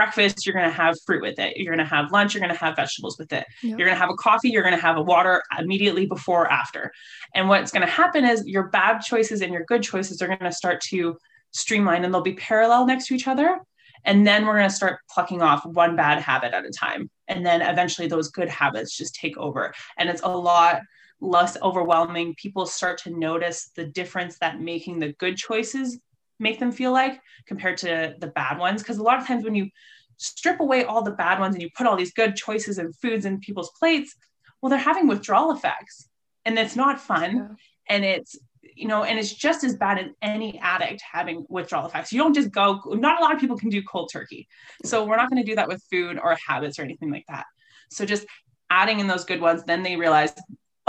breakfast, 0.00 0.46
you're 0.46 0.54
going 0.54 0.68
to 0.68 0.74
have 0.74 0.96
fruit 1.04 1.20
with 1.20 1.38
it. 1.38 1.58
You're 1.58 1.76
going 1.76 1.86
to 1.86 1.94
have 1.94 2.10
lunch, 2.10 2.32
you're 2.32 2.40
going 2.40 2.54
to 2.54 2.58
have 2.58 2.74
vegetables 2.74 3.18
with 3.18 3.30
it. 3.34 3.44
Yep. 3.62 3.78
You're 3.78 3.86
going 3.86 3.96
to 3.96 4.00
have 4.00 4.08
a 4.08 4.14
coffee, 4.14 4.48
you're 4.48 4.62
going 4.62 4.74
to 4.74 4.80
have 4.80 4.96
a 4.96 5.02
water 5.02 5.42
immediately 5.58 6.06
before 6.06 6.44
or 6.44 6.50
after. 6.50 6.90
And 7.34 7.50
what's 7.50 7.70
going 7.70 7.86
to 7.86 7.92
happen 7.92 8.24
is 8.24 8.46
your 8.46 8.68
bad 8.68 9.00
choices 9.00 9.42
and 9.42 9.52
your 9.52 9.64
good 9.64 9.82
choices 9.82 10.22
are 10.22 10.26
going 10.26 10.38
to 10.38 10.52
start 10.52 10.80
to 10.88 11.18
streamline 11.50 12.06
and 12.06 12.14
they'll 12.14 12.22
be 12.22 12.32
parallel 12.32 12.86
next 12.86 13.08
to 13.08 13.14
each 13.14 13.28
other. 13.28 13.58
And 14.06 14.26
then 14.26 14.46
we're 14.46 14.56
going 14.56 14.70
to 14.70 14.74
start 14.74 15.00
plucking 15.10 15.42
off 15.42 15.66
one 15.66 15.96
bad 15.96 16.22
habit 16.22 16.54
at 16.54 16.64
a 16.64 16.70
time. 16.70 17.10
And 17.28 17.44
then 17.44 17.60
eventually 17.60 18.08
those 18.08 18.30
good 18.30 18.48
habits 18.48 18.96
just 18.96 19.14
take 19.14 19.36
over. 19.36 19.74
And 19.98 20.08
it's 20.08 20.22
a 20.22 20.28
lot 20.28 20.80
less 21.20 21.58
overwhelming. 21.60 22.34
People 22.36 22.64
start 22.64 22.96
to 23.02 23.10
notice 23.10 23.70
the 23.76 23.84
difference 23.84 24.38
that 24.38 24.62
making 24.62 24.98
the 24.98 25.12
good 25.12 25.36
choices 25.36 25.98
make 26.40 26.58
them 26.58 26.72
feel 26.72 26.92
like 26.92 27.20
compared 27.46 27.78
to 27.78 28.14
the 28.18 28.26
bad 28.26 28.58
ones. 28.58 28.82
Because 28.82 28.98
a 28.98 29.02
lot 29.02 29.20
of 29.20 29.26
times 29.26 29.44
when 29.44 29.54
you 29.54 29.68
strip 30.16 30.60
away 30.60 30.84
all 30.84 31.02
the 31.02 31.12
bad 31.12 31.38
ones 31.38 31.54
and 31.54 31.62
you 31.62 31.70
put 31.76 31.86
all 31.86 31.96
these 31.96 32.12
good 32.12 32.34
choices 32.34 32.78
and 32.78 32.96
foods 32.96 33.24
in 33.24 33.38
people's 33.38 33.70
plates, 33.78 34.16
well, 34.60 34.70
they're 34.70 34.78
having 34.78 35.06
withdrawal 35.06 35.52
effects 35.52 36.08
and 36.44 36.58
it's 36.58 36.76
not 36.76 37.00
fun. 37.00 37.36
Yeah. 37.36 37.48
And 37.88 38.04
it's 38.04 38.36
you 38.74 38.88
know, 38.88 39.04
and 39.04 39.18
it's 39.18 39.32
just 39.32 39.64
as 39.64 39.76
bad 39.76 39.98
as 39.98 40.06
any 40.22 40.58
addict 40.58 41.02
having 41.02 41.44
withdrawal 41.48 41.86
effects. 41.86 42.12
You 42.12 42.18
don't 42.18 42.34
just 42.34 42.50
go, 42.50 42.80
not 42.86 43.20
a 43.20 43.22
lot 43.22 43.34
of 43.34 43.40
people 43.40 43.58
can 43.58 43.68
do 43.68 43.82
cold 43.82 44.10
turkey. 44.12 44.48
So 44.84 45.04
we're 45.04 45.16
not 45.16 45.30
going 45.30 45.42
to 45.42 45.48
do 45.48 45.56
that 45.56 45.68
with 45.68 45.82
food 45.90 46.18
or 46.22 46.36
habits 46.46 46.78
or 46.78 46.82
anything 46.82 47.10
like 47.10 47.24
that. 47.28 47.44
So 47.90 48.04
just 48.04 48.26
adding 48.70 49.00
in 49.00 49.06
those 49.06 49.24
good 49.24 49.40
ones, 49.40 49.64
then 49.64 49.82
they 49.82 49.96
realize, 49.96 50.32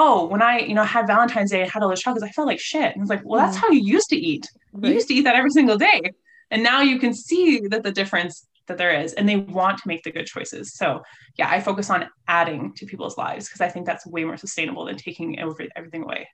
oh, 0.04 0.26
when 0.26 0.42
I, 0.42 0.60
you 0.60 0.74
know, 0.74 0.84
had 0.84 1.06
Valentine's 1.06 1.52
Day 1.52 1.62
and 1.62 1.70
had 1.70 1.84
all 1.84 1.90
those 1.90 2.02
chocolates, 2.02 2.26
I 2.28 2.32
felt 2.32 2.48
like 2.48 2.60
shit. 2.60 2.94
And 2.96 3.02
it's 3.02 3.10
like, 3.10 3.22
well, 3.24 3.40
that's 3.40 3.56
how 3.56 3.70
you 3.70 3.82
used 3.82 4.10
to 4.10 4.16
eat. 4.16 4.50
You 4.82 4.90
used 4.90 5.08
to 5.10 5.14
eat 5.14 5.22
that 5.22 5.36
every 5.36 5.52
single 5.52 5.78
day. 5.78 6.02
And 6.50 6.64
now 6.64 6.82
you 6.82 6.98
can 6.98 7.14
see 7.14 7.68
that 7.68 7.84
the 7.84 7.92
difference 7.92 8.48
that 8.66 8.80
there 8.80 9.00
is 9.00 9.14
and 9.14 9.30
they 9.30 9.36
want 9.36 9.78
to 9.78 9.88
make 9.88 10.02
the 10.04 10.12
good 10.12 10.26
choices. 10.26 10.74
So 10.74 11.04
yeah, 11.38 11.50
I 11.52 11.62
focus 11.62 11.92
on 11.92 12.10
adding 12.28 12.74
to 12.78 12.86
people's 12.88 13.16
lives 13.16 13.48
because 13.48 13.62
I 13.62 13.70
think 13.70 13.86
that's 13.86 14.08
way 14.08 14.24
more 14.24 14.38
sustainable 14.38 14.86
than 14.86 14.98
taking 14.98 15.38
everything 15.40 16.04
away. 16.04 16.28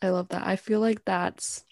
I 0.00 0.10
love 0.10 0.28
that. 0.28 0.46
I 0.46 0.54
feel 0.54 0.78
like 0.78 1.04
that's 1.04 1.64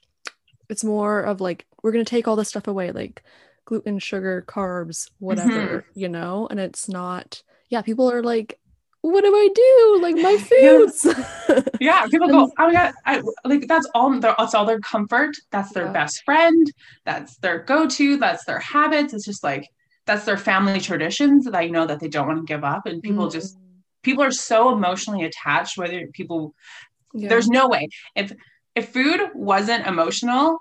it's 0.68 0.84
more 0.84 1.20
of 1.20 1.40
like 1.40 1.64
we're 1.82 1.92
going 1.92 2.04
to 2.04 2.10
take 2.10 2.26
all 2.26 2.36
this 2.36 2.48
stuff 2.48 2.66
away 2.66 2.90
like 2.90 3.22
gluten, 3.66 4.00
sugar, 4.00 4.44
carbs, 4.46 5.10
whatever, 5.18 5.50
mm-hmm. 5.50 6.00
you 6.00 6.08
know? 6.08 6.48
And 6.50 6.58
it's 6.58 6.88
not 6.88 7.42
yeah, 7.68 7.82
people 7.82 8.10
are 8.10 8.22
like 8.22 8.58
what 9.02 9.22
do 9.22 9.34
I 9.34 9.48
do? 9.54 9.98
Like 10.02 10.16
my 10.16 10.36
foods. 10.60 11.06
Yeah, 11.06 11.62
yeah 11.80 12.06
people 12.06 12.28
go, 12.28 12.50
oh 12.58 12.66
my 12.66 12.72
god, 12.72 12.94
I, 13.06 13.22
like 13.44 13.66
that's 13.66 13.88
all. 13.94 14.10
Their, 14.18 14.34
that's 14.38 14.54
all 14.54 14.66
their 14.66 14.80
comfort. 14.80 15.36
That's 15.50 15.72
their 15.72 15.86
yeah. 15.86 15.92
best 15.92 16.22
friend. 16.24 16.70
That's 17.04 17.36
their 17.38 17.60
go-to. 17.60 18.16
That's 18.18 18.44
their 18.44 18.58
habits. 18.58 19.14
It's 19.14 19.24
just 19.24 19.42
like 19.42 19.68
that's 20.06 20.24
their 20.24 20.36
family 20.36 20.80
traditions 20.80 21.44
that 21.44 21.54
I 21.54 21.68
know 21.68 21.86
that 21.86 22.00
they 22.00 22.08
don't 22.08 22.26
want 22.26 22.40
to 22.40 22.44
give 22.44 22.64
up. 22.64 22.86
And 22.86 23.02
people 23.02 23.28
mm. 23.28 23.32
just 23.32 23.56
people 24.02 24.22
are 24.22 24.30
so 24.30 24.72
emotionally 24.72 25.24
attached. 25.24 25.78
Whether 25.78 26.06
people 26.08 26.54
yeah. 27.14 27.28
There's 27.28 27.48
no 27.48 27.68
way. 27.68 27.88
If 28.14 28.32
if 28.74 28.90
food 28.90 29.20
wasn't 29.34 29.86
emotional, 29.86 30.58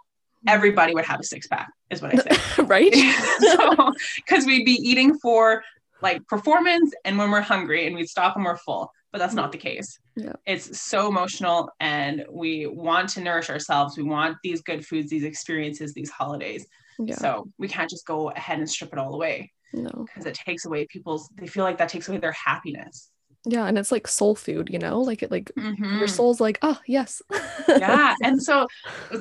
everybody 0.48 0.94
would 0.94 1.06
have 1.06 1.20
a 1.20 1.24
six 1.24 1.48
pack, 1.48 1.72
is 1.90 2.02
what 2.02 2.14
I 2.14 2.36
say. 2.36 2.64
right. 2.64 2.94
so 3.40 3.94
because 4.18 4.46
we'd 4.46 4.66
be 4.66 4.74
eating 4.74 5.18
for 5.20 5.64
like 6.02 6.26
performance 6.28 6.94
and 7.06 7.18
when 7.18 7.32
we're 7.32 7.42
hungry 7.42 7.88
and 7.88 7.96
we'd 7.96 8.10
stop 8.10 8.36
when 8.36 8.46
we're 8.46 8.58
full. 8.58 8.92
But 9.12 9.18
that's 9.18 9.34
not 9.34 9.52
the 9.52 9.58
case. 9.58 9.98
Yeah. 10.16 10.34
It's 10.46 10.80
so 10.82 11.08
emotional 11.08 11.72
and 11.80 12.26
we 12.30 12.68
want 12.68 13.10
to 13.10 13.22
nourish 13.22 13.50
ourselves. 13.50 13.98
We 13.98 14.04
want 14.04 14.38
these 14.44 14.62
good 14.62 14.86
foods, 14.86 15.10
these 15.10 15.24
experiences, 15.24 15.94
these 15.94 16.12
holidays. 16.12 16.68
Yeah. 17.00 17.16
So 17.16 17.50
we 17.58 17.68
can't 17.68 17.90
just 17.90 18.06
go 18.06 18.30
ahead 18.30 18.60
and 18.60 18.70
strip 18.70 18.94
it 18.94 19.00
all 19.00 19.16
away. 19.16 19.52
No. 19.74 19.90
Because 20.06 20.26
it 20.26 20.36
takes 20.36 20.66
away 20.66 20.86
people's 20.88 21.30
they 21.36 21.48
feel 21.48 21.64
like 21.64 21.80
that 21.80 21.90
takes 21.90 22.08
away 22.08 22.20
their 22.20 22.34
happiness 22.34 23.10
yeah 23.46 23.66
and 23.66 23.78
it's 23.78 23.92
like 23.92 24.08
soul 24.08 24.36
food 24.36 24.70
you 24.70 24.80
know 24.80 25.00
like 25.00 25.24
it 25.24 25.32
like 25.32 25.52
mm-hmm. 25.58 25.98
your 25.98 26.08
soul's 26.08 26.42
like 26.42 26.60
oh 26.62 26.78
yes 26.86 27.22
yeah 27.70 28.14
and 28.22 28.42
so 28.42 28.68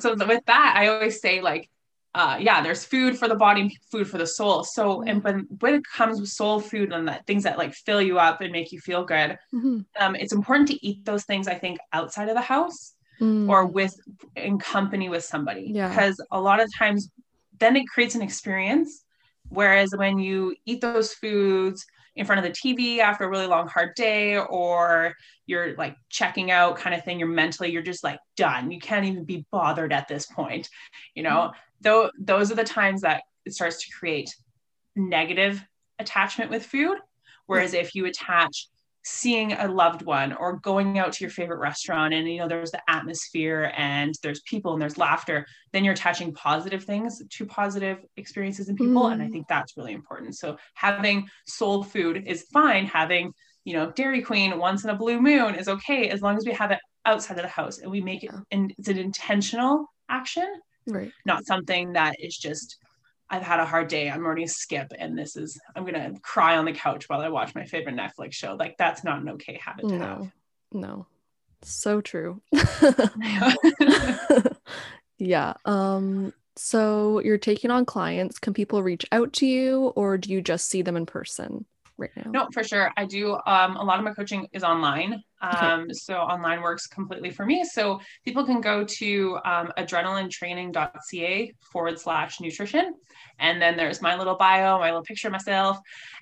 so 0.01 0.14
with 0.27 0.45
that 0.47 0.75
i 0.77 0.88
always 0.88 1.21
say 1.21 1.41
like 1.41 1.71
uh 2.14 2.37
yeah 2.40 2.62
there's 2.62 2.85
food 2.85 3.18
for 3.18 3.29
the 3.29 3.35
body 3.35 3.77
food 3.90 4.09
for 4.09 4.18
the 4.18 4.27
soul 4.27 4.64
so 4.64 5.03
and 5.03 5.23
when 5.23 5.47
when 5.61 5.75
it 5.75 5.83
comes 5.94 6.21
with 6.21 6.29
soul 6.29 6.59
food 6.59 6.92
and 6.92 7.07
that 7.07 7.27
things 7.27 7.42
that 7.42 7.59
like 7.59 7.75
fill 7.75 8.01
you 8.01 8.18
up 8.18 8.40
and 8.40 8.51
make 8.51 8.73
you 8.73 8.81
feel 8.81 9.05
good 9.05 9.38
mm-hmm. 9.55 9.81
um 10.01 10.14
it's 10.16 10.33
important 10.33 10.68
to 10.68 10.87
eat 10.87 11.05
those 11.05 11.25
things 11.25 11.47
i 11.47 11.55
think 11.55 11.79
outside 11.92 12.29
of 12.29 12.35
the 12.35 12.40
house 12.40 12.94
mm. 13.21 13.49
or 13.49 13.66
with 13.66 13.94
in 14.37 14.59
company 14.59 15.09
with 15.09 15.25
somebody 15.25 15.71
yeah. 15.75 15.88
because 15.88 16.23
a 16.31 16.40
lot 16.40 16.61
of 16.61 16.71
times 16.77 17.11
then 17.59 17.77
it 17.77 17.87
creates 17.87 18.14
an 18.14 18.23
experience 18.23 19.05
whereas 19.51 19.92
when 19.97 20.18
you 20.18 20.55
eat 20.64 20.81
those 20.81 21.12
foods 21.12 21.85
in 22.19 22.27
front 22.27 22.45
of 22.45 22.45
the 22.45 22.51
TV 22.51 22.99
after 22.99 23.25
a 23.25 23.29
really 23.29 23.47
long 23.47 23.69
hard 23.69 23.95
day 23.95 24.37
or 24.37 25.15
you're 25.47 25.77
like 25.77 25.97
checking 26.11 26.51
out 26.51 26.77
kind 26.77 26.95
of 26.95 27.05
thing 27.05 27.19
you're 27.19 27.29
mentally 27.29 27.71
you're 27.71 27.81
just 27.81 28.03
like 28.05 28.19
done. 28.37 28.71
You 28.71 28.81
can't 28.81 29.07
even 29.07 29.25
be 29.25 29.47
bothered 29.53 29.93
at 29.93 30.09
this 30.09 30.27
point 30.27 30.69
you 31.15 31.23
know? 31.23 31.31
Mm-hmm. 31.31 31.59
though 31.81 32.11
those 32.19 32.51
are 32.51 32.57
the 32.57 32.65
times 32.65 33.03
that 33.03 33.23
it 33.47 33.55
starts 33.55 33.85
to 33.85 33.93
create 33.97 34.35
negative 34.97 35.65
attachment 36.01 36.51
with 36.51 36.67
food 36.67 36.99
whereas 37.47 37.73
if 37.73 37.95
you 37.95 38.05
attach 38.07 38.69
seeing 39.09 39.53
a 39.53 39.66
loved 39.66 40.03
one 40.03 40.35
or 40.35 40.59
going 40.59 40.99
out 40.99 41.12
to 41.12 41.25
your 41.25 41.31
favorite 41.31 41.59
restaurant 41.59 42.12
and 42.12 42.29
you 42.29 42.38
know 42.38 42.47
there's 42.47 42.71
the 42.71 42.90
atmosphere 42.90 43.73
and 43.77 44.14
there's 44.23 44.40
people 44.42 44.75
and 44.75 44.83
there's 44.83 44.99
laughter 44.99 45.47
then 45.73 45.83
you're 45.83 45.94
attaching 45.94 46.33
positive 46.35 46.85
things 46.85 47.23
to 47.31 47.47
positive 47.47 47.99
experiences 48.16 48.68
and 48.68 48.77
people 48.77 49.05
mm. 49.05 49.12
and 49.12 49.23
i 49.23 49.27
mm. 49.27 49.33
think 49.33 49.49
that's 49.49 49.77
really 49.77 49.92
important 49.92 50.37
so 50.37 50.57
having 50.75 51.27
soul 51.47 51.83
food 51.83 52.25
is 52.27 52.47
fine 52.53 52.85
having 52.85 53.33
you 53.64 53.73
know 53.73 53.90
dairy 53.92 54.21
queen 54.21 54.59
once 54.59 54.85
in 54.85 54.90
a 54.90 54.97
blue 54.97 55.21
moon 55.21 55.55
is 55.55 55.68
okay 55.68 56.11
as 56.11 56.21
long 56.21 56.37
as 56.37 56.44
we 56.44 56.53
have 56.53 56.71
it 56.71 56.79
outside 57.07 57.38
of 57.38 57.42
the 57.42 57.49
house 57.49 57.79
and 57.79 57.90
we 57.90 58.03
make 58.03 58.23
it 58.23 58.31
and 58.51 58.75
it's 58.79 58.88
an 58.88 58.99
intentional 58.99 59.87
action 60.11 60.47
right 60.87 61.12
not 61.25 61.47
something 61.47 61.94
that 61.94 62.14
is 62.21 62.37
just 62.37 62.77
I've 63.31 63.43
had 63.43 63.61
a 63.61 63.67
hard 63.67 63.88
day. 63.88 64.11
I'm 64.11 64.25
already 64.25 64.47
skip, 64.47 64.93
and 64.99 65.17
this 65.17 65.37
is 65.37 65.61
I'm 65.77 65.85
gonna 65.85 66.14
cry 66.23 66.57
on 66.57 66.64
the 66.64 66.73
couch 66.73 67.09
while 67.09 67.21
I 67.21 67.29
watch 67.29 67.55
my 67.55 67.64
favorite 67.64 67.97
Netflix 67.97 68.33
show. 68.35 68.55
Like 68.55 68.77
that's 68.79 69.05
not 69.05 69.21
an 69.21 69.29
okay 69.31 69.61
habit 69.62 69.88
to 69.88 69.99
no, 69.99 70.07
have. 70.07 70.33
No, 70.73 71.07
so 71.62 72.01
true. 72.01 72.41
yeah. 75.19 75.55
Um. 75.64 76.33
So 76.57 77.21
you're 77.21 77.38
taking 77.38 77.71
on 77.71 77.85
clients. 77.85 78.38
Can 78.38 78.55
people 78.55 78.83
reach 78.83 79.07
out 79.12 79.33
to 79.35 79.47
you, 79.47 79.93
or 79.95 80.19
do 80.19 80.33
you 80.33 80.41
just 80.41 80.69
see 80.69 80.83
them 80.83 80.97
in 80.97 81.07
person? 81.07 81.67
right 81.99 82.11
now? 82.17 82.31
No, 82.31 82.49
for 82.53 82.64
sure. 82.64 82.93
I 82.97 83.05
do. 83.05 83.35
Um, 83.47 83.77
a 83.77 83.85
lot 83.85 83.99
of 83.99 84.05
my 84.05 84.14
coaching 84.14 84.49
is 84.53 84.64
online. 84.64 85.23
Um, 85.40 85.83
okay. 85.83 85.92
So 85.92 86.16
online 86.16 86.62
works 86.62 86.87
completely 86.87 87.31
for 87.31 87.46
me. 87.46 87.64
So 87.64 88.01
people 88.24 88.44
can 88.44 88.61
go 88.61 88.85
to 88.85 89.38
um, 89.44 89.72
adrenalinetraining.ca 89.79 91.55
forward 91.72 91.98
slash 91.98 92.40
nutrition. 92.40 92.94
And 93.38 93.61
then 93.61 93.77
there's 93.77 94.03
my 94.03 94.16
little 94.16 94.37
bio, 94.37 94.79
my 94.79 94.87
little 94.87 95.03
picture 95.03 95.29
of 95.29 95.33
myself. 95.33 95.79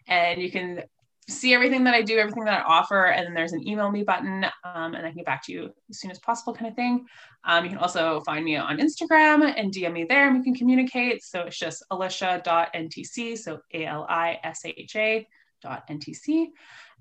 And 0.07 0.41
you 0.41 0.51
can 0.51 0.83
see 1.29 1.55
everything 1.55 1.85
that 1.85 1.95
I 1.95 2.03
do, 2.03 2.19
everything 2.19 2.45
that 2.45 2.61
I 2.61 2.63
offer, 2.63 3.07
and 3.07 3.27
then 3.27 3.35
there's 3.35 3.53
an 3.53 3.67
email 3.67 3.91
me 3.91 4.05
button, 4.05 4.45
um, 4.65 4.95
and 4.95 4.99
I 4.99 5.09
can 5.09 5.17
get 5.17 5.27
back 5.27 5.45
to 5.47 5.53
you 5.53 5.71
as 5.91 5.99
soon 5.99 6.11
as 6.11 6.21
possible, 6.21 6.55
kind 6.55 6.69
of 6.69 6.77
thing. 6.77 7.05
Um, 7.45 7.65
you 7.65 7.71
can 7.71 7.79
also 7.79 8.21
find 8.21 8.45
me 8.45 8.57
on 8.57 8.79
Instagram 8.79 9.53
and 9.57 9.73
DM 9.73 9.93
me 9.93 10.05
there, 10.05 10.29
and 10.29 10.39
we 10.39 10.45
can 10.45 10.55
communicate. 10.55 11.25
So 11.25 11.41
it's 11.43 11.59
just 11.59 11.85
alisha.ntc, 11.91 13.39
so 13.39 13.59
A 13.75 13.87
L 13.87 14.07
I 14.09 14.39
S 14.45 14.61
H 14.65 14.97
A 14.97 15.27
dot 15.63 15.89
NTC. 15.89 16.49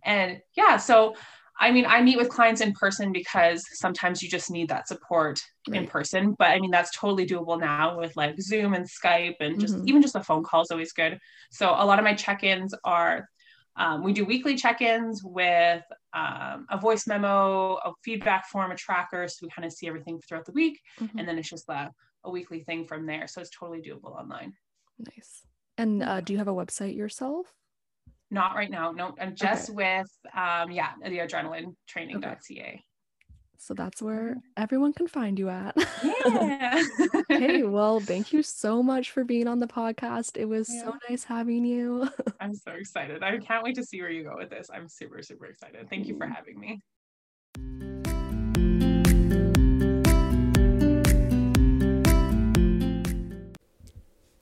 And 0.04 0.39
yeah, 0.56 0.78
so 0.78 1.13
I 1.58 1.72
mean, 1.72 1.86
I 1.86 2.02
meet 2.02 2.18
with 2.18 2.30
clients 2.30 2.62
in 2.62 2.74
person 2.74 3.12
because 3.12 3.63
sometimes 3.74 4.22
you 4.22 4.30
just 4.30 4.52
need 4.52 4.70
that 4.70 4.88
support 4.88 5.39
right. 5.70 5.82
in 5.82 5.88
person. 5.88 6.36
But 6.38 6.50
I 6.50 6.60
mean, 6.60 6.72
that's 6.72 6.96
totally 6.96 7.26
doable 7.26 7.60
now 7.60 7.98
with 7.98 8.15
like 8.18 8.39
Zoom 8.41 8.74
and 8.74 8.86
Skype 8.86 9.36
and 9.39 9.60
just 9.60 9.76
mm-hmm. 9.76 9.88
even 9.88 10.02
just 10.02 10.15
a 10.15 10.24
phone 10.24 10.44
call 10.44 10.62
is 10.62 10.72
always 10.72 10.91
good. 10.91 11.18
So 11.52 11.70
a 11.70 11.86
lot 11.86 11.98
of 11.98 12.04
my 12.04 12.13
check 12.13 12.44
ins 12.44 12.74
are 12.84 13.30
um, 13.78 14.04
we 14.04 14.13
do 14.13 14.26
weekly 14.26 14.56
check 14.56 14.82
ins 14.82 15.22
with 15.24 15.84
um, 16.13 16.65
a 16.70 16.78
voice 16.80 17.08
memo, 17.08 17.76
a 17.76 17.91
feedback 18.04 18.48
form, 18.48 18.72
a 18.72 18.76
tracker. 18.76 19.28
So 19.28 19.38
we 19.44 19.50
kind 19.50 19.65
of 19.65 19.74
see 19.74 19.88
everything 19.88 20.20
throughout 20.20 20.46
the 20.46 20.54
week. 20.54 20.80
Mm-hmm. 21.00 21.20
And 21.20 21.28
then 21.28 21.38
it's 21.38 21.50
just 21.50 21.68
a, 21.70 21.91
a 22.24 22.30
weekly 22.30 22.63
thing 22.63 22.86
from 22.86 23.06
there. 23.06 23.28
So 23.28 23.41
it's 23.41 23.50
totally 23.50 23.82
doable 23.82 24.18
online. 24.18 24.54
Nice. 24.98 25.46
And 25.78 26.04
uh, 26.04 26.22
do 26.22 26.32
you 26.34 26.39
have 26.39 26.48
a 26.48 26.54
website 26.54 26.96
yourself? 26.96 27.54
Not 28.36 28.54
right 28.54 28.69
now. 28.69 28.91
No, 28.91 29.15
I'm 29.19 29.34
just 29.34 29.69
okay. 29.69 29.76
with, 29.76 30.12
um, 30.36 30.69
yeah, 30.69 30.89
the 31.02 31.19
adrenaline 31.19 31.74
training.ca. 31.88 32.36
Okay. 32.36 32.84
So 33.58 33.74
that's 33.74 34.02
where 34.02 34.36
everyone 34.58 34.91
can 34.91 35.08
find 35.08 35.39
you 35.39 35.48
at. 35.48 35.74
Yeah. 36.04 36.84
hey, 37.30 37.63
well, 37.78 38.02
thank 38.02 38.34
you 38.34 38.43
so 38.43 38.84
much 38.84 39.12
for 39.12 39.24
being 39.24 39.48
on 39.48 39.60
the 39.60 39.67
podcast. 39.67 40.36
It 40.36 40.45
was 40.45 40.69
yeah. 40.69 40.84
so 40.84 40.95
nice 41.10 41.24
having 41.24 41.63
you. 41.63 42.10
I'm 42.41 42.54
so 42.54 42.74
excited. 42.74 43.24
I 43.24 43.38
can't 43.38 43.63
wait 43.63 43.76
to 43.76 43.86
see 43.86 44.02
where 44.02 44.12
you 44.12 44.26
go 44.26 44.36
with 44.36 44.50
this. 44.50 44.67
I'm 44.74 44.89
super, 44.89 45.21
super 45.24 45.45
excited. 45.45 45.89
Thank 45.89 46.08
you 46.08 46.17
for 46.17 46.28
having 46.28 46.60
me. 46.60 46.82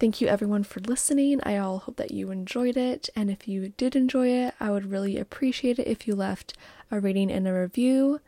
Thank 0.04 0.20
you 0.20 0.28
everyone 0.28 0.66
for 0.66 0.82
listening. 0.82 1.40
I 1.44 1.56
all 1.56 1.80
hope 1.80 1.96
that 1.96 2.12
you 2.12 2.30
enjoyed 2.30 2.76
it. 2.76 3.10
And 3.16 3.32
if 3.32 3.48
you 3.48 3.70
did 3.70 3.96
enjoy 3.96 4.28
it, 4.28 4.54
I 4.60 4.70
would 4.70 4.92
really 4.92 5.18
appreciate 5.18 5.80
it 5.80 5.88
if 5.88 6.06
you 6.06 6.14
left 6.14 6.58
a 6.92 7.00
rating 7.00 7.32
and 7.32 7.48
a 7.48 7.54
review. 7.54 8.20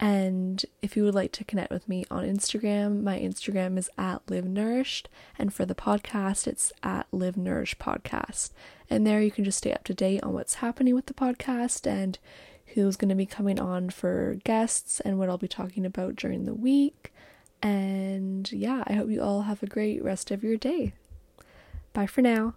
And 0.00 0.66
if 0.82 0.96
you 0.96 1.04
would 1.04 1.14
like 1.14 1.30
to 1.34 1.44
connect 1.44 1.70
with 1.70 1.88
me 1.88 2.04
on 2.10 2.24
Instagram, 2.24 3.04
my 3.04 3.16
Instagram 3.16 3.78
is 3.78 3.88
at 3.96 4.28
Live 4.28 4.44
Nourished. 4.44 5.08
And 5.38 5.54
for 5.54 5.64
the 5.64 5.72
podcast, 5.72 6.48
it's 6.48 6.72
at 6.82 7.06
Live 7.12 7.36
Nourished 7.36 7.78
Podcast. 7.78 8.50
And 8.90 9.06
there 9.06 9.22
you 9.22 9.30
can 9.30 9.44
just 9.44 9.58
stay 9.58 9.72
up 9.72 9.84
to 9.84 9.94
date 9.94 10.24
on 10.24 10.32
what's 10.32 10.54
happening 10.54 10.96
with 10.96 11.06
the 11.06 11.14
podcast 11.14 11.86
and 11.86 12.18
who's 12.74 12.96
going 12.96 13.08
to 13.08 13.14
be 13.14 13.24
coming 13.24 13.60
on 13.60 13.90
for 13.90 14.38
guests 14.42 14.98
and 14.98 15.16
what 15.16 15.28
I'll 15.28 15.38
be 15.38 15.46
talking 15.46 15.86
about 15.86 16.16
during 16.16 16.44
the 16.44 16.54
week. 16.54 17.12
And 17.62 18.50
yeah, 18.50 18.82
I 18.88 18.94
hope 18.94 19.10
you 19.10 19.22
all 19.22 19.42
have 19.42 19.62
a 19.62 19.66
great 19.66 20.02
rest 20.02 20.32
of 20.32 20.42
your 20.42 20.56
day. 20.56 20.92
Bye 21.92 22.06
for 22.06 22.22
now. 22.22 22.54